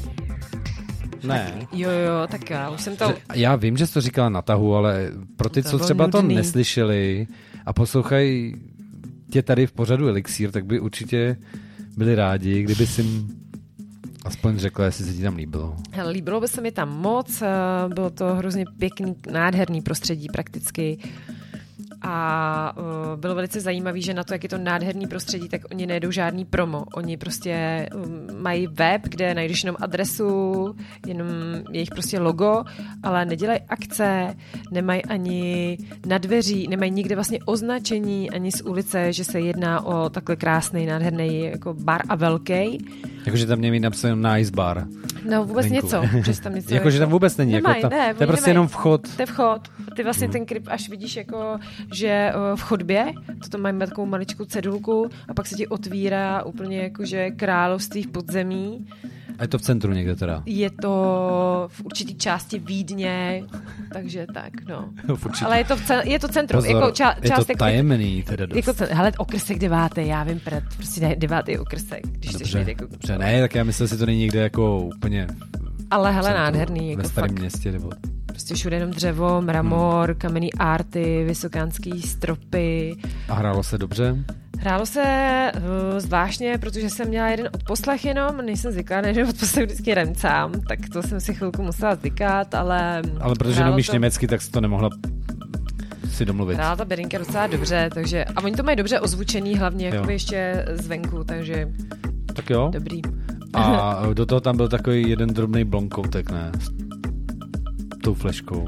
Ne. 1.24 1.68
Jo, 1.72 1.90
jo, 1.90 2.28
tak 2.32 2.50
já 2.50 2.70
už 2.70 2.82
jsem 2.82 2.98
to... 2.98 3.14
Já 3.34 3.56
vím, 3.56 3.78
že 3.78 3.88
jsi 3.88 3.94
to 3.94 4.02
říkala 4.02 4.30
na 4.30 4.42
tahu, 4.42 4.76
ale 4.76 5.12
pro 5.36 5.50
ty, 5.50 5.62
To 5.64 5.70
co 5.70 5.80
třeba 5.80 6.08
to 6.08 6.22
nudný. 6.22 6.36
neslyšeli 6.36 7.28
a 7.66 7.74
poslouchají 7.74 8.56
tě 9.32 9.42
tady 9.42 9.68
v 9.68 9.72
pořadu 9.72 10.08
Elixír, 10.08 10.52
tak 10.52 10.66
by 10.66 10.80
určitě 10.80 11.38
byli 11.98 12.16
rádi, 12.16 12.64
kdyby 12.64 12.88
si 12.88 13.02
jim 13.02 13.28
aspoň 14.26 14.58
řekla, 14.58 14.86
jestli 14.86 15.06
se 15.06 15.14
ti 15.14 15.22
tam 15.24 15.36
líbilo. 15.36 15.76
Hele, 15.92 16.12
líbilo 16.12 16.42
by 16.42 16.48
se 16.48 16.62
mi 16.62 16.72
tam 16.72 16.90
moc, 17.02 17.42
eh, 17.42 17.48
bylo 17.94 18.10
to 18.10 18.36
hrozně 18.36 18.66
pěkný, 18.80 19.16
nádherný 19.32 19.82
prostředí 19.82 20.28
prakticky. 20.34 20.98
A 22.08 22.74
uh, 22.78 23.20
bylo 23.20 23.36
velice 23.36 23.62
zajímavé, 23.62 24.02
že 24.02 24.14
na 24.14 24.24
to, 24.24 24.34
jak 24.34 24.44
je 24.44 24.50
to 24.50 24.58
nádherný 24.58 25.08
prostředí, 25.08 25.50
tak 25.50 25.62
oni 25.72 25.86
nejedou 25.86 26.12
žádný 26.12 26.46
promo. 26.46 26.86
Oni 26.94 27.18
prostě 27.18 27.86
um, 27.96 28.28
mají 28.42 28.68
web, 28.68 29.02
kde 29.04 29.34
najdeš 29.34 29.64
jenom 29.64 29.76
adresu, 29.80 30.76
jenom 31.08 31.28
jejich 31.72 31.90
prostě 31.90 32.20
logo, 32.20 32.64
ale 33.04 33.26
nedělají 33.26 33.60
akce, 33.70 34.36
nemají 34.72 35.06
ani 35.06 35.78
na 36.06 36.18
dveří, 36.18 36.68
nemají 36.68 36.92
nikde 36.92 37.16
vlastně 37.16 37.40
označení 37.46 38.32
ani 38.32 38.52
z 38.52 38.62
ulice, 38.62 39.14
že 39.14 39.24
se 39.24 39.40
jedná 39.40 39.86
o 39.86 40.10
takhle 40.10 40.36
krásný, 40.36 40.86
nádherný 40.86 41.46
jako 41.46 41.74
bar 41.74 42.02
a 42.10 42.16
velký. 42.16 42.86
Jakože 43.26 43.46
tam 43.46 43.60
mít 43.60 43.80
napsáno 43.80 44.34
nice 44.34 44.52
bar. 44.52 44.88
No 45.30 45.46
vůbec 45.46 45.68
Venku. 45.68 45.86
něco, 45.86 46.02
že 46.32 46.42
tam 46.42 46.56
něco 46.56 46.74
Jakože 46.74 47.00
tam 47.00 47.10
vůbec 47.10 47.38
není. 47.38 47.54
Nemají, 47.54 47.76
jako 47.76 47.90
tam, 47.90 48.00
ne, 48.00 48.14
to 48.14 48.24
je 48.24 48.28
prostě 48.28 48.42
nemají. 48.42 48.52
jenom 48.52 48.68
vchod. 48.68 49.16
To 49.16 49.22
je 49.22 49.26
vchod. 49.26 49.62
Ty 49.96 50.04
vlastně 50.04 50.30
ten 50.30 50.46
kryp 50.46 50.68
až 50.68 50.90
vidíš 50.90 51.16
jako, 51.16 51.58
že 51.96 52.08
eh, 52.08 52.34
v 52.56 52.62
chodbě, 52.62 53.14
to 53.44 53.50
tam 53.50 53.62
mají 53.62 53.80
takovou 53.80 54.08
maličkou 54.08 54.46
cedulku 54.46 55.10
a 55.30 55.34
pak 55.34 55.48
se 55.48 55.56
ti 55.56 55.68
otvírá 55.68 56.44
úplně 56.44 56.82
jako, 56.82 57.06
že 57.06 57.32
království 57.32 58.04
v 58.04 58.08
podzemí. 58.08 58.88
A 59.40 59.44
je 59.44 59.48
to 59.48 59.58
v 59.58 59.62
centru 59.62 59.92
někde 59.92 60.16
teda. 60.16 60.44
Je 60.46 60.70
to 60.72 60.92
v 61.72 61.86
určitý 61.86 62.16
části 62.16 62.60
Vídně, 62.60 63.44
takže 63.94 64.26
tak, 64.34 64.52
no. 64.70 64.90
Ale 65.46 65.58
je 65.58 65.66
to, 65.66 65.76
v 65.76 65.86
cen, 65.86 66.02
je 66.04 66.20
to 66.20 66.28
centrum, 66.28 66.64
Pozor, 66.64 66.76
jako 66.76 66.92
ča, 66.92 67.16
je 67.22 67.32
to 67.32 67.46
tajemný 67.58 68.24
teda 68.24 68.46
dost. 68.46 68.56
jako 68.56 68.74
hele, 68.92 69.12
okrsek 69.18 69.60
devátý, 69.60 70.08
já 70.08 70.24
vím, 70.24 70.40
pred, 70.40 70.64
prostě 70.78 71.02
ne, 71.02 71.16
devátý 71.16 71.58
okrsek, 71.58 72.08
když 72.08 72.34
Dobře, 72.34 72.60
jít 72.60 72.68
jako, 72.68 72.86
dobře, 72.86 73.18
ne, 73.18 73.42
tak 73.42 73.56
já 73.56 73.64
myslím, 73.64 73.88
že 73.88 73.98
to 73.98 74.06
není 74.06 74.20
někde 74.20 74.40
jako 74.40 74.80
úplně 74.80 75.28
ale 75.92 76.12
hele, 76.12 76.34
nádherný, 76.34 76.90
jako 76.90 77.02
ve 77.02 77.10
starém 77.10 77.30
fakt. 77.30 77.40
městě, 77.40 77.72
nebo 77.72 77.90
Prostě 78.36 78.56
všude 78.56 78.76
jenom 78.76 78.92
dřevo, 78.92 79.42
mramor, 79.42 80.10
hmm. 80.10 80.20
kamenný 80.20 80.54
arty, 80.54 81.24
vysokánský 81.28 82.02
stropy. 82.02 82.96
a 83.30 83.34
hrálo 83.34 83.64
se 83.64 83.78
dobře. 83.78 84.26
Hrálo 84.60 84.86
se 84.86 85.04
uh, 85.56 86.00
zvláštně, 86.00 86.58
protože 86.58 86.90
jsem 86.90 87.08
měla 87.08 87.28
jeden 87.28 87.50
odposlech 87.54 88.06
jenom, 88.06 88.38
nejsem 88.38 88.72
zvyklá, 88.72 89.02
ne, 89.02 89.14
že 89.14 89.26
odposlech 89.26 89.66
vždycky 89.66 89.94
remcám, 89.94 90.52
tak 90.52 90.80
to 90.94 91.04
jsem 91.04 91.20
si 91.20 91.34
chvilku 91.34 91.64
musela 91.64 91.96
zvykat, 91.96 92.56
ale... 92.56 93.02
Ale 93.20 93.36
protože 93.36 93.64
neumíš 93.64 93.88
to, 93.88 93.94
německy, 93.94 94.28
tak 94.28 94.42
jsi 94.42 94.52
to 94.52 94.62
nemohla 94.62 94.90
si 96.10 96.26
domluvit. 96.26 96.56
Hrála 96.56 96.76
ta 96.76 96.86
Berinka 96.86 97.18
docela 97.18 97.48
dobře, 97.48 97.90
takže... 97.94 98.26
A 98.26 98.44
oni 98.44 98.56
to 98.56 98.64
mají 98.64 98.78
dobře 98.78 99.00
ozvučený, 99.00 99.56
hlavně 99.56 99.88
jakoby 99.88 100.14
ještě 100.14 100.66
zvenku, 100.74 101.24
takže 101.24 101.68
Tak 102.34 102.50
jo. 102.50 102.70
dobrý. 102.74 103.02
A 103.54 104.02
do 104.14 104.26
toho 104.26 104.42
tam 104.42 104.58
byl 104.58 104.68
takový 104.68 105.10
jeden 105.10 105.30
drobný 105.30 105.64
blonkoutek, 105.64 106.32
ne? 106.32 106.52
Tou 108.06 108.14
fleškou. 108.14 108.68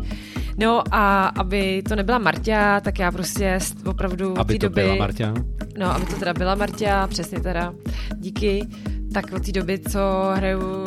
No 0.58 0.84
a 0.92 1.28
aby 1.28 1.84
to 1.90 1.96
nebyla 1.96 2.18
Marťa, 2.18 2.80
tak 2.80 3.00
já 3.00 3.12
prostě 3.12 3.60
opravdu 3.86 4.40
Aby 4.40 4.60
to 4.60 4.70
doby... 4.70 4.82
byla 4.82 4.96
Marťa. 4.96 5.34
No, 5.78 5.96
aby 5.96 6.06
to 6.06 6.16
teda 6.16 6.34
byla 6.34 6.56
Marťa, 6.56 7.08
přesně 7.08 7.40
teda, 7.40 7.74
díky. 8.16 8.68
Tak 9.14 9.34
od 9.34 9.46
té 9.46 9.52
doby, 9.52 9.80
co 9.80 10.00
hraju 10.36 10.86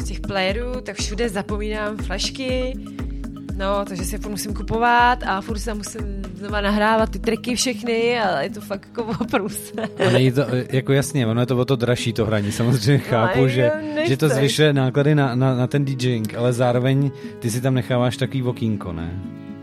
z 0.00 0.04
těch 0.04 0.20
playerů, 0.20 0.80
tak 0.80 0.96
všude 0.96 1.28
zapomínám 1.28 1.96
flashky, 1.96 2.74
No, 3.60 3.84
takže 3.84 4.04
si 4.04 4.14
je 4.14 4.18
furt 4.18 4.28
musím 4.30 4.54
kupovat 4.54 5.22
a 5.22 5.40
furt 5.40 5.58
se 5.58 5.74
musím 5.74 6.19
znova 6.40 6.60
nahrávat 6.60 7.10
ty 7.10 7.18
triky 7.18 7.54
všechny, 7.56 8.20
ale 8.20 8.44
je 8.44 8.50
to 8.50 8.60
fakt 8.60 8.88
jako 8.88 9.04
oprus. 9.20 9.72
A 10.06 10.10
není 10.10 10.32
to, 10.32 10.44
jako 10.70 10.92
jasně, 10.92 11.26
ono 11.26 11.40
je 11.40 11.46
to 11.46 11.56
o 11.58 11.64
to 11.64 11.76
dražší 11.76 12.12
to 12.12 12.26
hraní, 12.26 12.52
samozřejmě 12.52 12.98
chápu, 12.98 13.38
jo, 13.38 13.48
že, 13.48 13.72
že 14.04 14.16
to 14.16 14.28
zvyšuje 14.28 14.72
náklady 14.72 15.14
na, 15.14 15.34
na, 15.34 15.54
na 15.54 15.66
ten 15.66 15.84
DJing, 15.84 16.34
ale 16.34 16.52
zároveň 16.52 17.10
ty 17.38 17.50
si 17.50 17.60
tam 17.60 17.74
necháváš 17.74 18.16
takový 18.16 18.42
okýnko, 18.42 18.92
ne? 18.92 19.20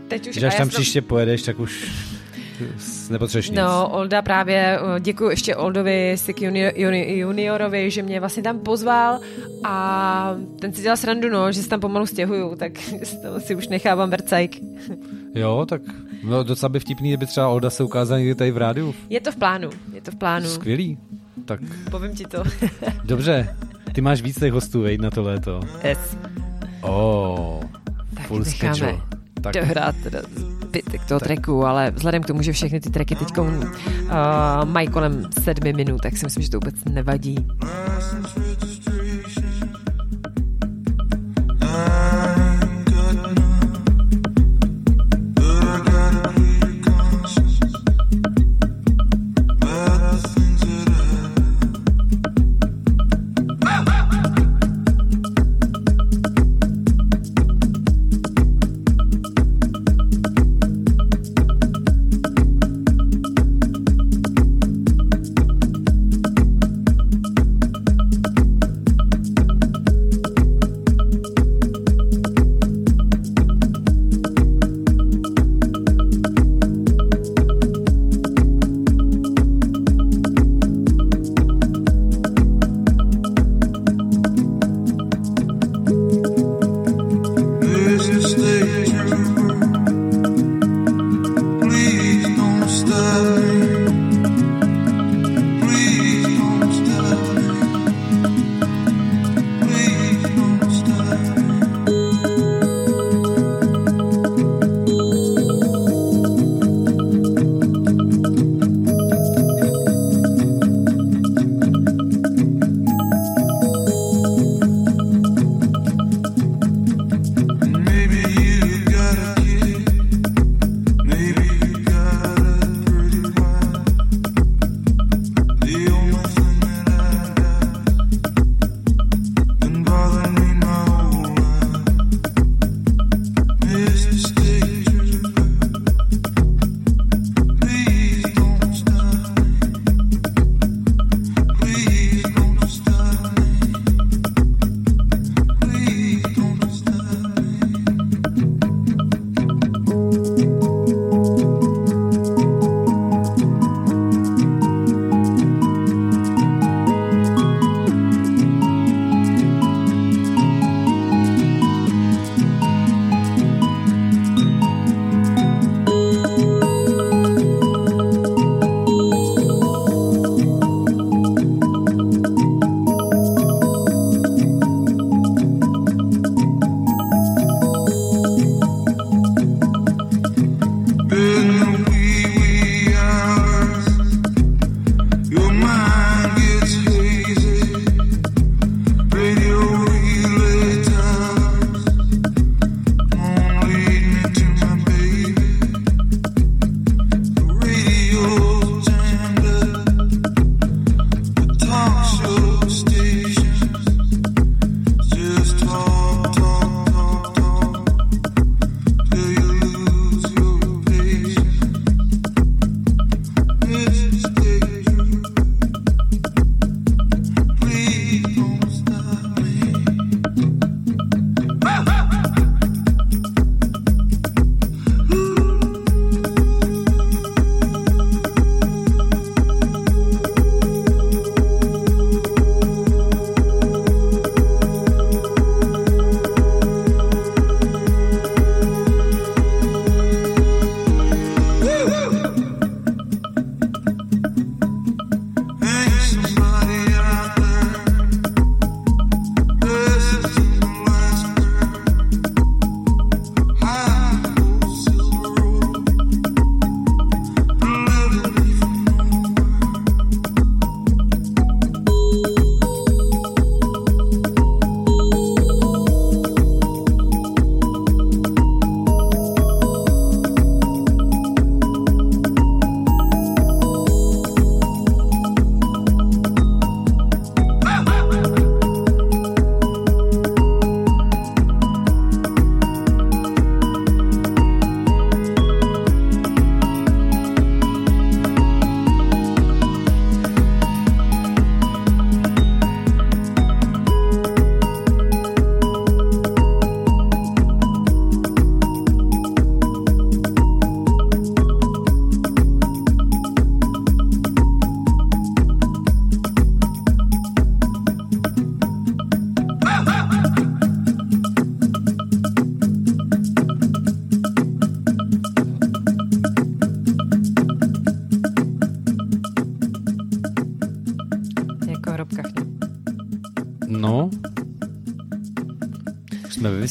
Teď 0.08 0.28
už 0.28 0.34
Že 0.34 0.46
až 0.46 0.54
tam 0.56 0.70
jsem- 0.70 0.80
příště 0.80 1.02
pojedeš, 1.02 1.42
tak 1.42 1.58
už 1.60 1.90
nepotřebuješ 3.10 3.48
nic. 3.50 3.58
No, 3.58 3.88
Olda 3.92 4.22
právě, 4.22 4.78
o, 4.80 4.98
děkuji 4.98 5.30
ještě 5.30 5.56
Oldovi 5.56 6.12
Sik 6.16 6.42
junior, 6.42 6.72
juni- 6.76 7.16
juniorovi, 7.18 7.90
že 7.90 8.02
mě 8.02 8.20
vlastně 8.20 8.42
tam 8.42 8.58
pozval 8.58 9.20
a 9.64 10.34
ten 10.60 10.72
si 10.72 10.82
dělal 10.82 10.96
srandu, 10.96 11.28
no, 11.30 11.52
že 11.52 11.62
se 11.62 11.68
tam 11.68 11.80
pomalu 11.80 12.06
stěhuju, 12.06 12.56
tak 12.56 12.72
si 13.38 13.54
už 13.54 13.68
nechávám 13.68 14.10
vercajk. 14.10 14.56
Jo, 15.34 15.66
tak 15.68 15.82
no, 16.22 16.42
docela 16.44 16.68
by 16.68 16.80
vtipný, 16.80 17.10
kdyby 17.10 17.26
třeba 17.26 17.48
Olda 17.48 17.70
se 17.70 17.84
ukázala 17.84 18.18
někdy 18.18 18.34
tady 18.34 18.50
v 18.50 18.56
rádiu. 18.56 18.94
Je 19.10 19.20
to 19.20 19.32
v 19.32 19.36
plánu, 19.36 19.70
je 19.94 20.00
to 20.00 20.10
v 20.10 20.14
plánu. 20.16 20.48
Skvělý. 20.48 20.98
Tak 21.44 21.60
Povím 21.90 22.14
ti 22.14 22.24
to. 22.24 22.42
dobře, 23.04 23.56
ty 23.92 24.00
máš 24.00 24.22
víc 24.22 24.38
těch 24.40 24.52
hostů, 24.52 24.80
veď, 24.82 25.00
na 25.00 25.10
to 25.10 25.22
léto. 25.22 25.60
yes. 25.84 26.16
Oh, 26.80 27.60
Tak 28.14 28.26
full 28.26 28.38
necháme 28.40 28.74
schedule. 28.74 29.00
Tak, 29.42 29.54
dohrát 29.54 29.94
teda 30.02 30.18
zbytek 30.36 31.04
toho 31.04 31.20
tracku, 31.20 31.64
ale 31.66 31.90
vzhledem 31.90 32.22
k 32.22 32.26
tomu, 32.26 32.42
že 32.42 32.52
všechny 32.52 32.80
ty 32.80 32.90
tracky 32.90 33.14
teď 33.14 33.38
uh, 33.38 33.48
mají 34.64 34.88
kolem 34.88 35.26
sedmi 35.42 35.72
minut, 35.72 36.00
tak 36.02 36.16
si 36.16 36.26
myslím, 36.26 36.42
že 36.42 36.50
to 36.50 36.56
vůbec 36.56 36.74
nevadí. 36.84 37.36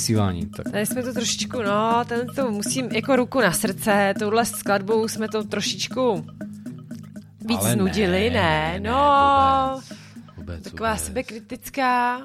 Vysílání, 0.07 0.45
tak. 0.45 0.71
Tady 0.71 0.85
jsme 0.85 1.03
to 1.03 1.13
trošičku, 1.13 1.61
no, 1.61 2.05
ten 2.07 2.27
to 2.27 2.51
musím 2.51 2.85
jako 2.91 3.15
ruku 3.15 3.41
na 3.41 3.51
srdce, 3.51 4.13
touhle 4.19 4.45
skladbou 4.45 5.07
jsme 5.07 5.27
to 5.29 5.43
trošičku 5.43 6.25
víc 7.39 7.59
Ale 7.59 7.69
ne, 7.69 7.73
znudili, 7.73 8.29
ne, 8.29 8.33
ne, 8.33 8.79
ne, 8.79 8.89
no. 8.89 9.81
Vůbec, 10.37 10.63
Taková 10.63 10.89
vůbec. 10.89 11.05
sebekritická. 11.05 12.19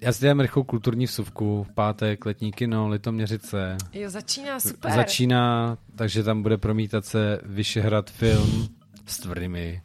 Já 0.00 0.12
si 0.12 0.24
dám 0.24 0.40
rychlou 0.40 0.64
kulturní 0.64 1.06
vsuvku. 1.06 1.66
Pátek 1.74 2.26
letní 2.26 2.52
kino, 2.52 2.88
Litoměřice. 2.88 3.76
Jo, 3.92 4.10
začíná 4.10 4.60
super. 4.60 4.92
Začíná, 4.92 5.76
takže 5.96 6.22
tam 6.22 6.42
bude 6.42 6.56
promítat 6.58 7.04
se 7.04 7.40
Vyšehrad 7.42 8.10
film 8.10 8.68
s 9.06 9.18
tvrdými 9.18 9.82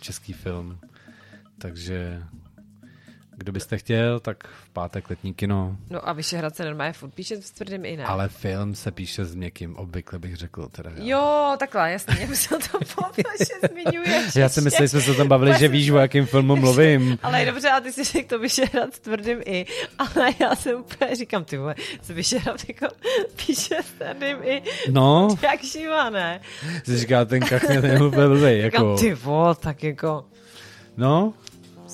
český 0.00 0.32
film. 0.32 0.78
Takže 1.58 2.22
kdo 3.36 3.52
byste 3.52 3.78
chtěl, 3.78 4.20
tak 4.20 4.44
v 4.64 4.70
pátek 4.72 5.10
letní 5.10 5.34
kino. 5.34 5.76
No 5.90 6.08
a 6.08 6.12
Vyšehrad 6.12 6.56
se 6.56 6.64
normálně 6.64 6.92
furt 6.92 7.10
píše 7.10 7.36
s 7.36 7.50
tvrdým 7.50 7.84
i 7.84 7.96
ne. 7.96 8.04
Ale 8.04 8.28
film 8.28 8.74
se 8.74 8.90
píše 8.90 9.24
s 9.24 9.34
měkkým, 9.34 9.76
obvykle 9.76 10.18
bych 10.18 10.36
řekl. 10.36 10.68
Teda 10.68 10.90
já. 10.96 11.04
Jo, 11.04 11.56
takhle, 11.58 11.92
jasně, 11.92 12.16
já 12.20 12.26
musel 12.26 12.58
to 12.58 12.78
pomoct, 12.94 13.16
že 13.38 13.68
zmiňuješ. 13.72 14.36
Já 14.36 14.48
si 14.48 14.60
myslím, 14.60 14.84
že 14.84 14.88
jsme 14.88 15.00
se 15.00 15.14
tam 15.14 15.28
bavili, 15.28 15.58
že 15.58 15.68
víš, 15.68 15.90
o 15.90 15.98
jakém 15.98 16.26
filmu 16.26 16.56
mluvím. 16.56 17.18
Ale 17.22 17.44
dobře, 17.46 17.70
a 17.70 17.80
ty 17.80 17.92
si 17.92 18.04
řekl 18.04 18.28
to 18.28 18.38
Vyšehrad 18.38 18.94
s 18.94 18.98
tvrdým 19.00 19.38
i, 19.44 19.66
ale 19.98 20.30
já 20.40 20.56
jsem 20.56 20.80
úplně 20.80 21.16
říkám, 21.16 21.44
ty 21.44 21.56
vole, 21.56 21.74
se 22.02 22.14
Vyšehrad 22.14 22.60
jako 22.68 22.94
píše 23.46 23.76
s 23.82 23.92
tvrdým 23.92 24.36
i, 24.42 24.62
No, 24.90 25.28
jak 25.42 25.64
živa, 25.64 26.10
ne? 26.10 26.40
si 26.84 26.98
říká, 26.98 27.24
ten 27.24 27.40
kach 27.40 27.68
mě 27.68 27.80
ten 27.80 28.02
úplně 28.02 28.26
blbej, 28.28 28.62
Říkám, 28.62 28.84
jako. 28.86 28.98
ty 29.00 29.14
vole, 29.14 29.54
tak 29.54 29.82
jako, 29.84 30.24
No, 30.96 31.34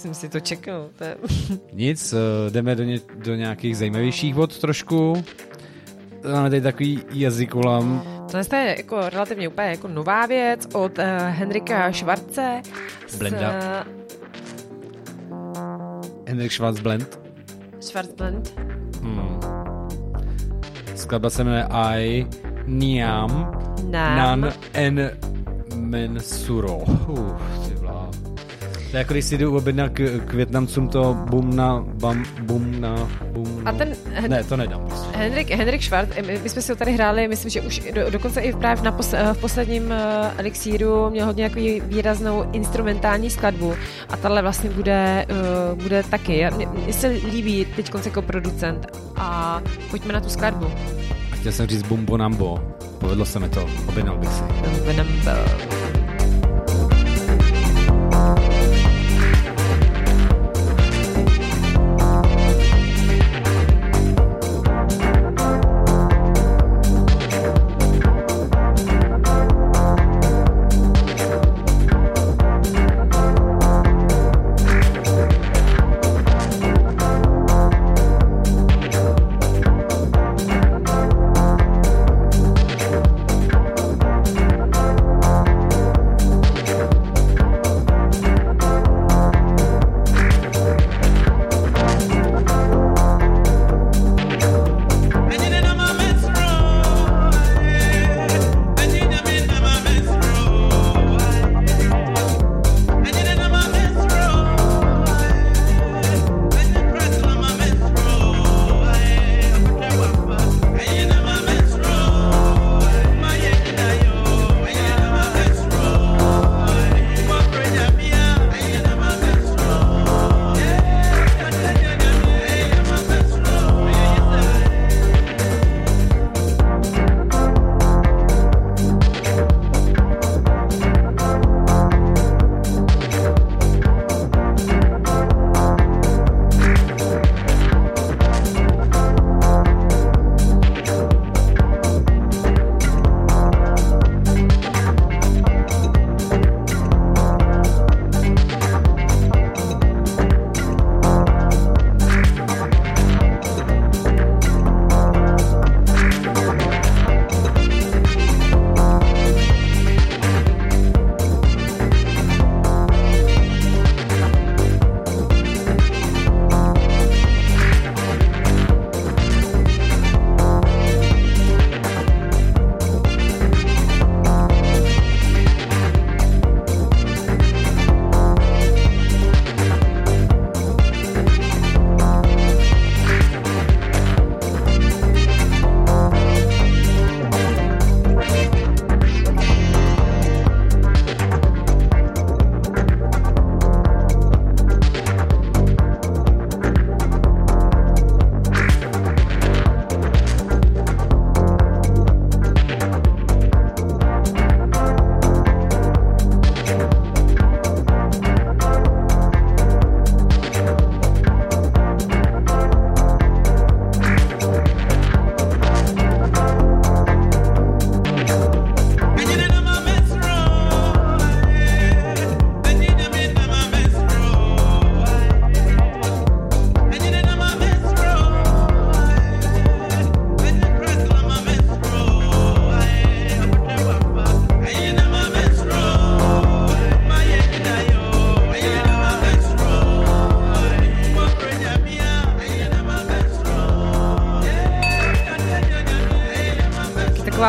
musím 0.00 0.14
si 0.14 0.28
to 0.28 0.40
čeknout. 0.40 0.90
To 0.98 1.04
je... 1.04 1.16
nic, 1.72 2.12
eh, 2.12 2.50
jdeme 2.50 2.74
do, 2.74 2.84
ně, 2.84 3.00
do 3.14 3.34
nějakých 3.34 3.76
zajímavějších 3.76 4.34
vod 4.34 4.58
trošku. 4.58 5.24
Máme 6.32 6.50
tady 6.50 6.62
takový 6.62 7.02
jazykolam. 7.12 8.02
To 8.30 8.56
je 8.56 8.74
jako 8.76 9.08
relativně 9.08 9.48
úplně 9.48 9.68
jako 9.68 9.88
nová 9.88 10.26
věc 10.26 10.68
od 10.74 10.98
uh, 10.98 11.04
Henrika 11.28 11.92
Švarce. 11.92 12.62
s, 13.06 13.18
Blenda. 13.18 13.52
eh, 13.52 13.84
Henrik 16.28 16.52
Schwarzblend. 16.52 17.20
Schwarzblend. 17.80 18.60
Hmm. 19.02 19.40
Skladba 20.94 21.30
se 21.30 21.44
jmenuje 21.44 21.66
I 21.70 22.26
Niam 22.66 23.52
Nám. 23.90 24.40
Nan 24.40 24.52
En 24.72 25.10
Mensuro. 25.74 26.76
Uf. 26.76 27.59
To 28.90 28.96
je 28.96 28.98
jako 28.98 29.12
když 29.12 29.24
si 29.24 29.38
jdu 29.38 29.56
objednat 29.56 29.88
k, 29.92 30.20
k 30.26 30.34
Větnamcům 30.34 30.88
to 30.88 31.16
bum 31.30 31.56
na, 31.56 31.84
bam, 31.94 32.24
bum 32.42 32.80
na, 32.80 33.08
bum 33.32 33.62
A 33.64 33.72
ten 33.72 33.92
Hen- 34.14 34.30
Ne, 34.30 34.44
to 34.44 34.56
nedám 34.56 34.80
prostě. 34.86 35.18
Henrik, 35.18 35.50
Henrik 35.50 35.82
Schwarz, 35.82 36.08
eh, 36.16 36.22
my, 36.22 36.48
jsme 36.48 36.62
si 36.62 36.72
ho 36.72 36.76
tady 36.76 36.92
hráli, 36.92 37.28
myslím, 37.28 37.50
že 37.50 37.60
už 37.60 37.82
do, 37.94 38.10
dokonce 38.10 38.40
i 38.40 38.52
právě 38.52 38.84
na 38.84 38.92
pos, 38.92 39.12
eh, 39.12 39.30
v 39.32 39.38
posledním 39.38 39.84
uh, 39.84 39.90
elixíru 40.38 41.10
měl 41.10 41.26
hodně 41.26 41.48
takový 41.48 41.80
výraznou 41.80 42.44
instrumentální 42.52 43.30
skladbu 43.30 43.74
a 44.08 44.16
tahle 44.16 44.42
vlastně 44.42 44.70
bude, 44.70 45.26
uh, 45.74 45.82
bude 45.82 46.02
taky. 46.02 46.46
Mně 46.84 46.92
se 46.92 47.08
líbí 47.08 47.66
teď 47.76 47.90
jako 48.04 48.22
producent 48.22 48.86
a 49.16 49.60
pojďme 49.90 50.12
na 50.12 50.20
tu 50.20 50.28
skladbu. 50.28 50.66
A 51.32 51.36
chtěl 51.36 51.52
jsem 51.52 51.66
říct 51.66 51.82
bum 51.82 52.04
bonambo. 52.04 52.62
Povedlo 52.98 53.24
se 53.24 53.38
mi 53.38 53.48
to, 53.48 53.66
objednal 53.88 54.18
bych 54.18 54.28
si. 54.28 54.42
Venom- 54.86 55.89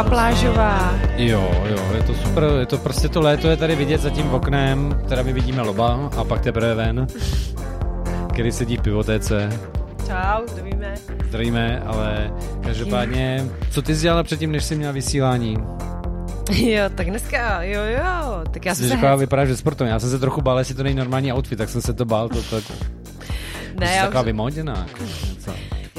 taková 0.04 0.16
plážová. 0.16 0.93
Jo, 1.18 1.52
jo, 1.70 1.91
je 1.95 2.04
to 2.04 2.14
super, 2.14 2.43
je 2.60 2.66
to 2.66 2.78
prostě 2.78 3.10
to 3.10 3.22
léto 3.22 3.47
je 3.47 3.58
tady 3.58 3.76
vidět 3.76 4.02
za 4.02 4.10
tím 4.10 4.30
oknem, 4.34 5.02
teda 5.10 5.24
my 5.24 5.34
vidíme 5.34 5.62
loba 5.62 6.10
a 6.18 6.24
pak 6.24 6.41
teprve 6.41 6.76
ven, 6.76 7.08
který 8.34 8.52
sedí 8.52 8.78
v 8.78 8.82
pivotéce. 8.82 9.49
Čau, 10.08 10.47
zdravíme. 10.47 10.93
Zdravíme, 11.28 11.80
ale 11.86 12.34
každopádně, 12.64 13.45
co 13.72 13.82
ty 13.82 13.95
jsi 13.95 14.02
dělala 14.02 14.24
předtím, 14.24 14.52
než 14.52 14.64
jsi 14.64 14.76
měla 14.76 14.91
vysílání? 14.91 15.58
Jo, 16.52 16.84
tak 16.95 17.10
dneska, 17.10 17.64
jo, 17.64 17.82
jo, 17.84 18.43
tak 18.52 18.66
já 18.66 18.76
jsem 18.76 18.84
Jsi 18.86 18.89
se 18.89 18.97
hec- 18.97 19.18
vypadáš 19.20 19.49
ve 19.49 19.58
sportu. 19.58 19.84
Já 19.84 19.99
jsem 19.99 20.10
se 20.10 20.20
trochu 20.20 20.41
bál, 20.41 20.60
jestli 20.60 20.76
to 20.76 20.84
není 20.84 20.95
normální 20.95 21.34
outfit, 21.34 21.56
tak 21.56 21.70
jsem 21.70 21.82
se 21.82 21.93
to 21.93 22.06
bál. 22.06 22.30
To, 22.30 22.41
to, 22.41 22.62
to, 22.62 22.74
ne, 23.80 23.88
jsi 23.88 23.95
já, 23.97 24.04
taková 24.04 24.22
už, 24.22 24.26
vymoděná. 24.26 24.88
Jako. 24.88 25.30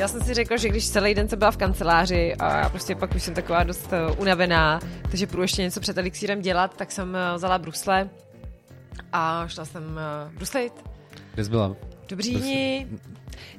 Já 0.03 0.09
jsem 0.09 0.21
si 0.21 0.35
řekla, 0.35 0.57
že 0.57 0.69
když 0.69 0.89
celý 0.91 1.15
den 1.15 1.29
jsem 1.29 1.39
byla 1.39 1.51
v 1.51 1.57
kanceláři 1.57 2.35
a 2.35 2.59
já 2.61 2.69
prostě 2.69 2.95
pak 2.95 3.15
už 3.15 3.23
jsem 3.23 3.35
taková 3.35 3.63
dost 3.65 3.93
eh, 3.93 4.13
unavená, 4.19 4.81
takže 5.11 5.27
půjdu 5.27 5.43
ještě 5.43 5.63
něco 5.63 5.81
před 5.81 5.99
elixírem 5.99 6.41
dělat, 6.43 6.77
tak 6.77 6.93
jsem 6.93 7.17
eh, 7.17 7.35
vzala 7.37 7.59
brusle 7.59 8.09
a 9.13 9.49
šla 9.49 9.65
jsem 9.65 9.99
eh, 9.99 10.31
bruslit. 10.37 10.73
Kde 11.35 11.45
jsi 11.45 11.51
byla? 11.51 11.77
Do 12.09 12.17
Bříni, 12.17 12.87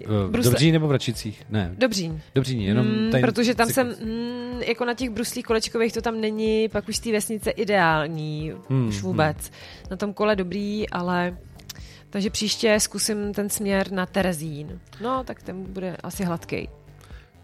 V 0.06 0.30
Brusle- 0.32 0.44
Dobří 0.52 0.72
nebo 0.72 0.88
v 0.88 0.92
Račicích? 0.92 1.44
Ne, 1.50 1.74
Dobřín. 1.78 2.22
Dobříni, 2.36 2.66
jenom 2.66 2.88
Mm, 2.88 3.12
tady... 3.12 3.22
protože 3.24 3.56
tam 3.56 3.70
jsem, 3.70 3.88
mm, 3.88 4.62
jako 4.68 4.86
na 4.86 4.94
těch 4.94 5.10
bruslích 5.10 5.46
kolečkových 5.46 5.94
to 5.94 6.02
tam 6.02 6.22
není, 6.22 6.70
pak 6.70 6.88
už 6.90 6.96
z 6.98 7.00
té 7.00 7.12
vesnice 7.12 7.52
ideální, 7.52 8.54
Hmm, 8.70 8.88
už 8.88 9.02
vůbec. 9.02 9.52
Na 9.92 9.98
tom 9.98 10.14
kole 10.14 10.36
dobrý, 10.36 10.90
ale 10.90 11.38
takže 12.14 12.30
příště 12.30 12.80
zkusím 12.80 13.34
ten 13.34 13.50
směr 13.50 13.92
na 13.92 14.06
Terezín. 14.06 14.80
No, 15.02 15.24
tak 15.24 15.44
ten 15.44 15.64
bude 15.64 15.98
asi 16.04 16.24
hladký. 16.24 16.70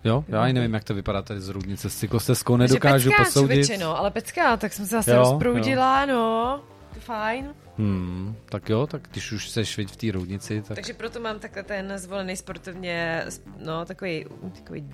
Jo, 0.03 0.25
já 0.27 0.43
ani 0.43 0.53
nevím, 0.53 0.73
jak 0.73 0.83
to 0.83 0.93
vypadá 0.93 1.21
tady 1.21 1.41
z 1.41 1.49
Rudnice. 1.49 1.89
S 1.89 1.95
cyklostezkou 1.95 2.57
nedokážu 2.57 3.09
pecká, 3.09 3.23
posoudit. 3.23 3.65
Člověče, 3.65 3.77
no, 3.77 3.97
ale 3.97 4.11
pecká, 4.11 4.57
tak 4.57 4.73
jsem 4.73 4.85
se 4.85 4.95
zase 4.95 5.11
Jo, 5.11 5.17
rozproudila, 5.17 6.05
no. 6.05 6.61
To 6.93 6.99
fajn. 6.99 7.53
Hmm, 7.77 8.35
tak 8.45 8.69
jo, 8.69 8.87
tak 8.87 9.01
když 9.11 9.31
už 9.31 9.49
seš 9.49 9.79
v 9.87 9.95
té 9.95 10.11
Rudnici, 10.11 10.61
tak 10.61 10.75
Takže 10.75 10.93
proto 10.93 11.19
mám 11.19 11.39
takhle 11.39 11.63
ten 11.63 11.93
zvolený 11.97 12.37
sportovně, 12.37 13.23
no, 13.65 13.85
takový, 13.85 14.25
takový 14.55 14.89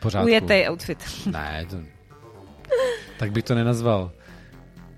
pořádku. 0.00 0.26
ujetý 0.26 0.68
outfit. 0.68 0.98
Ne, 1.26 1.66
to... 1.70 1.76
tak 3.18 3.32
bych 3.32 3.44
to 3.44 3.54
nenazval. 3.54 4.12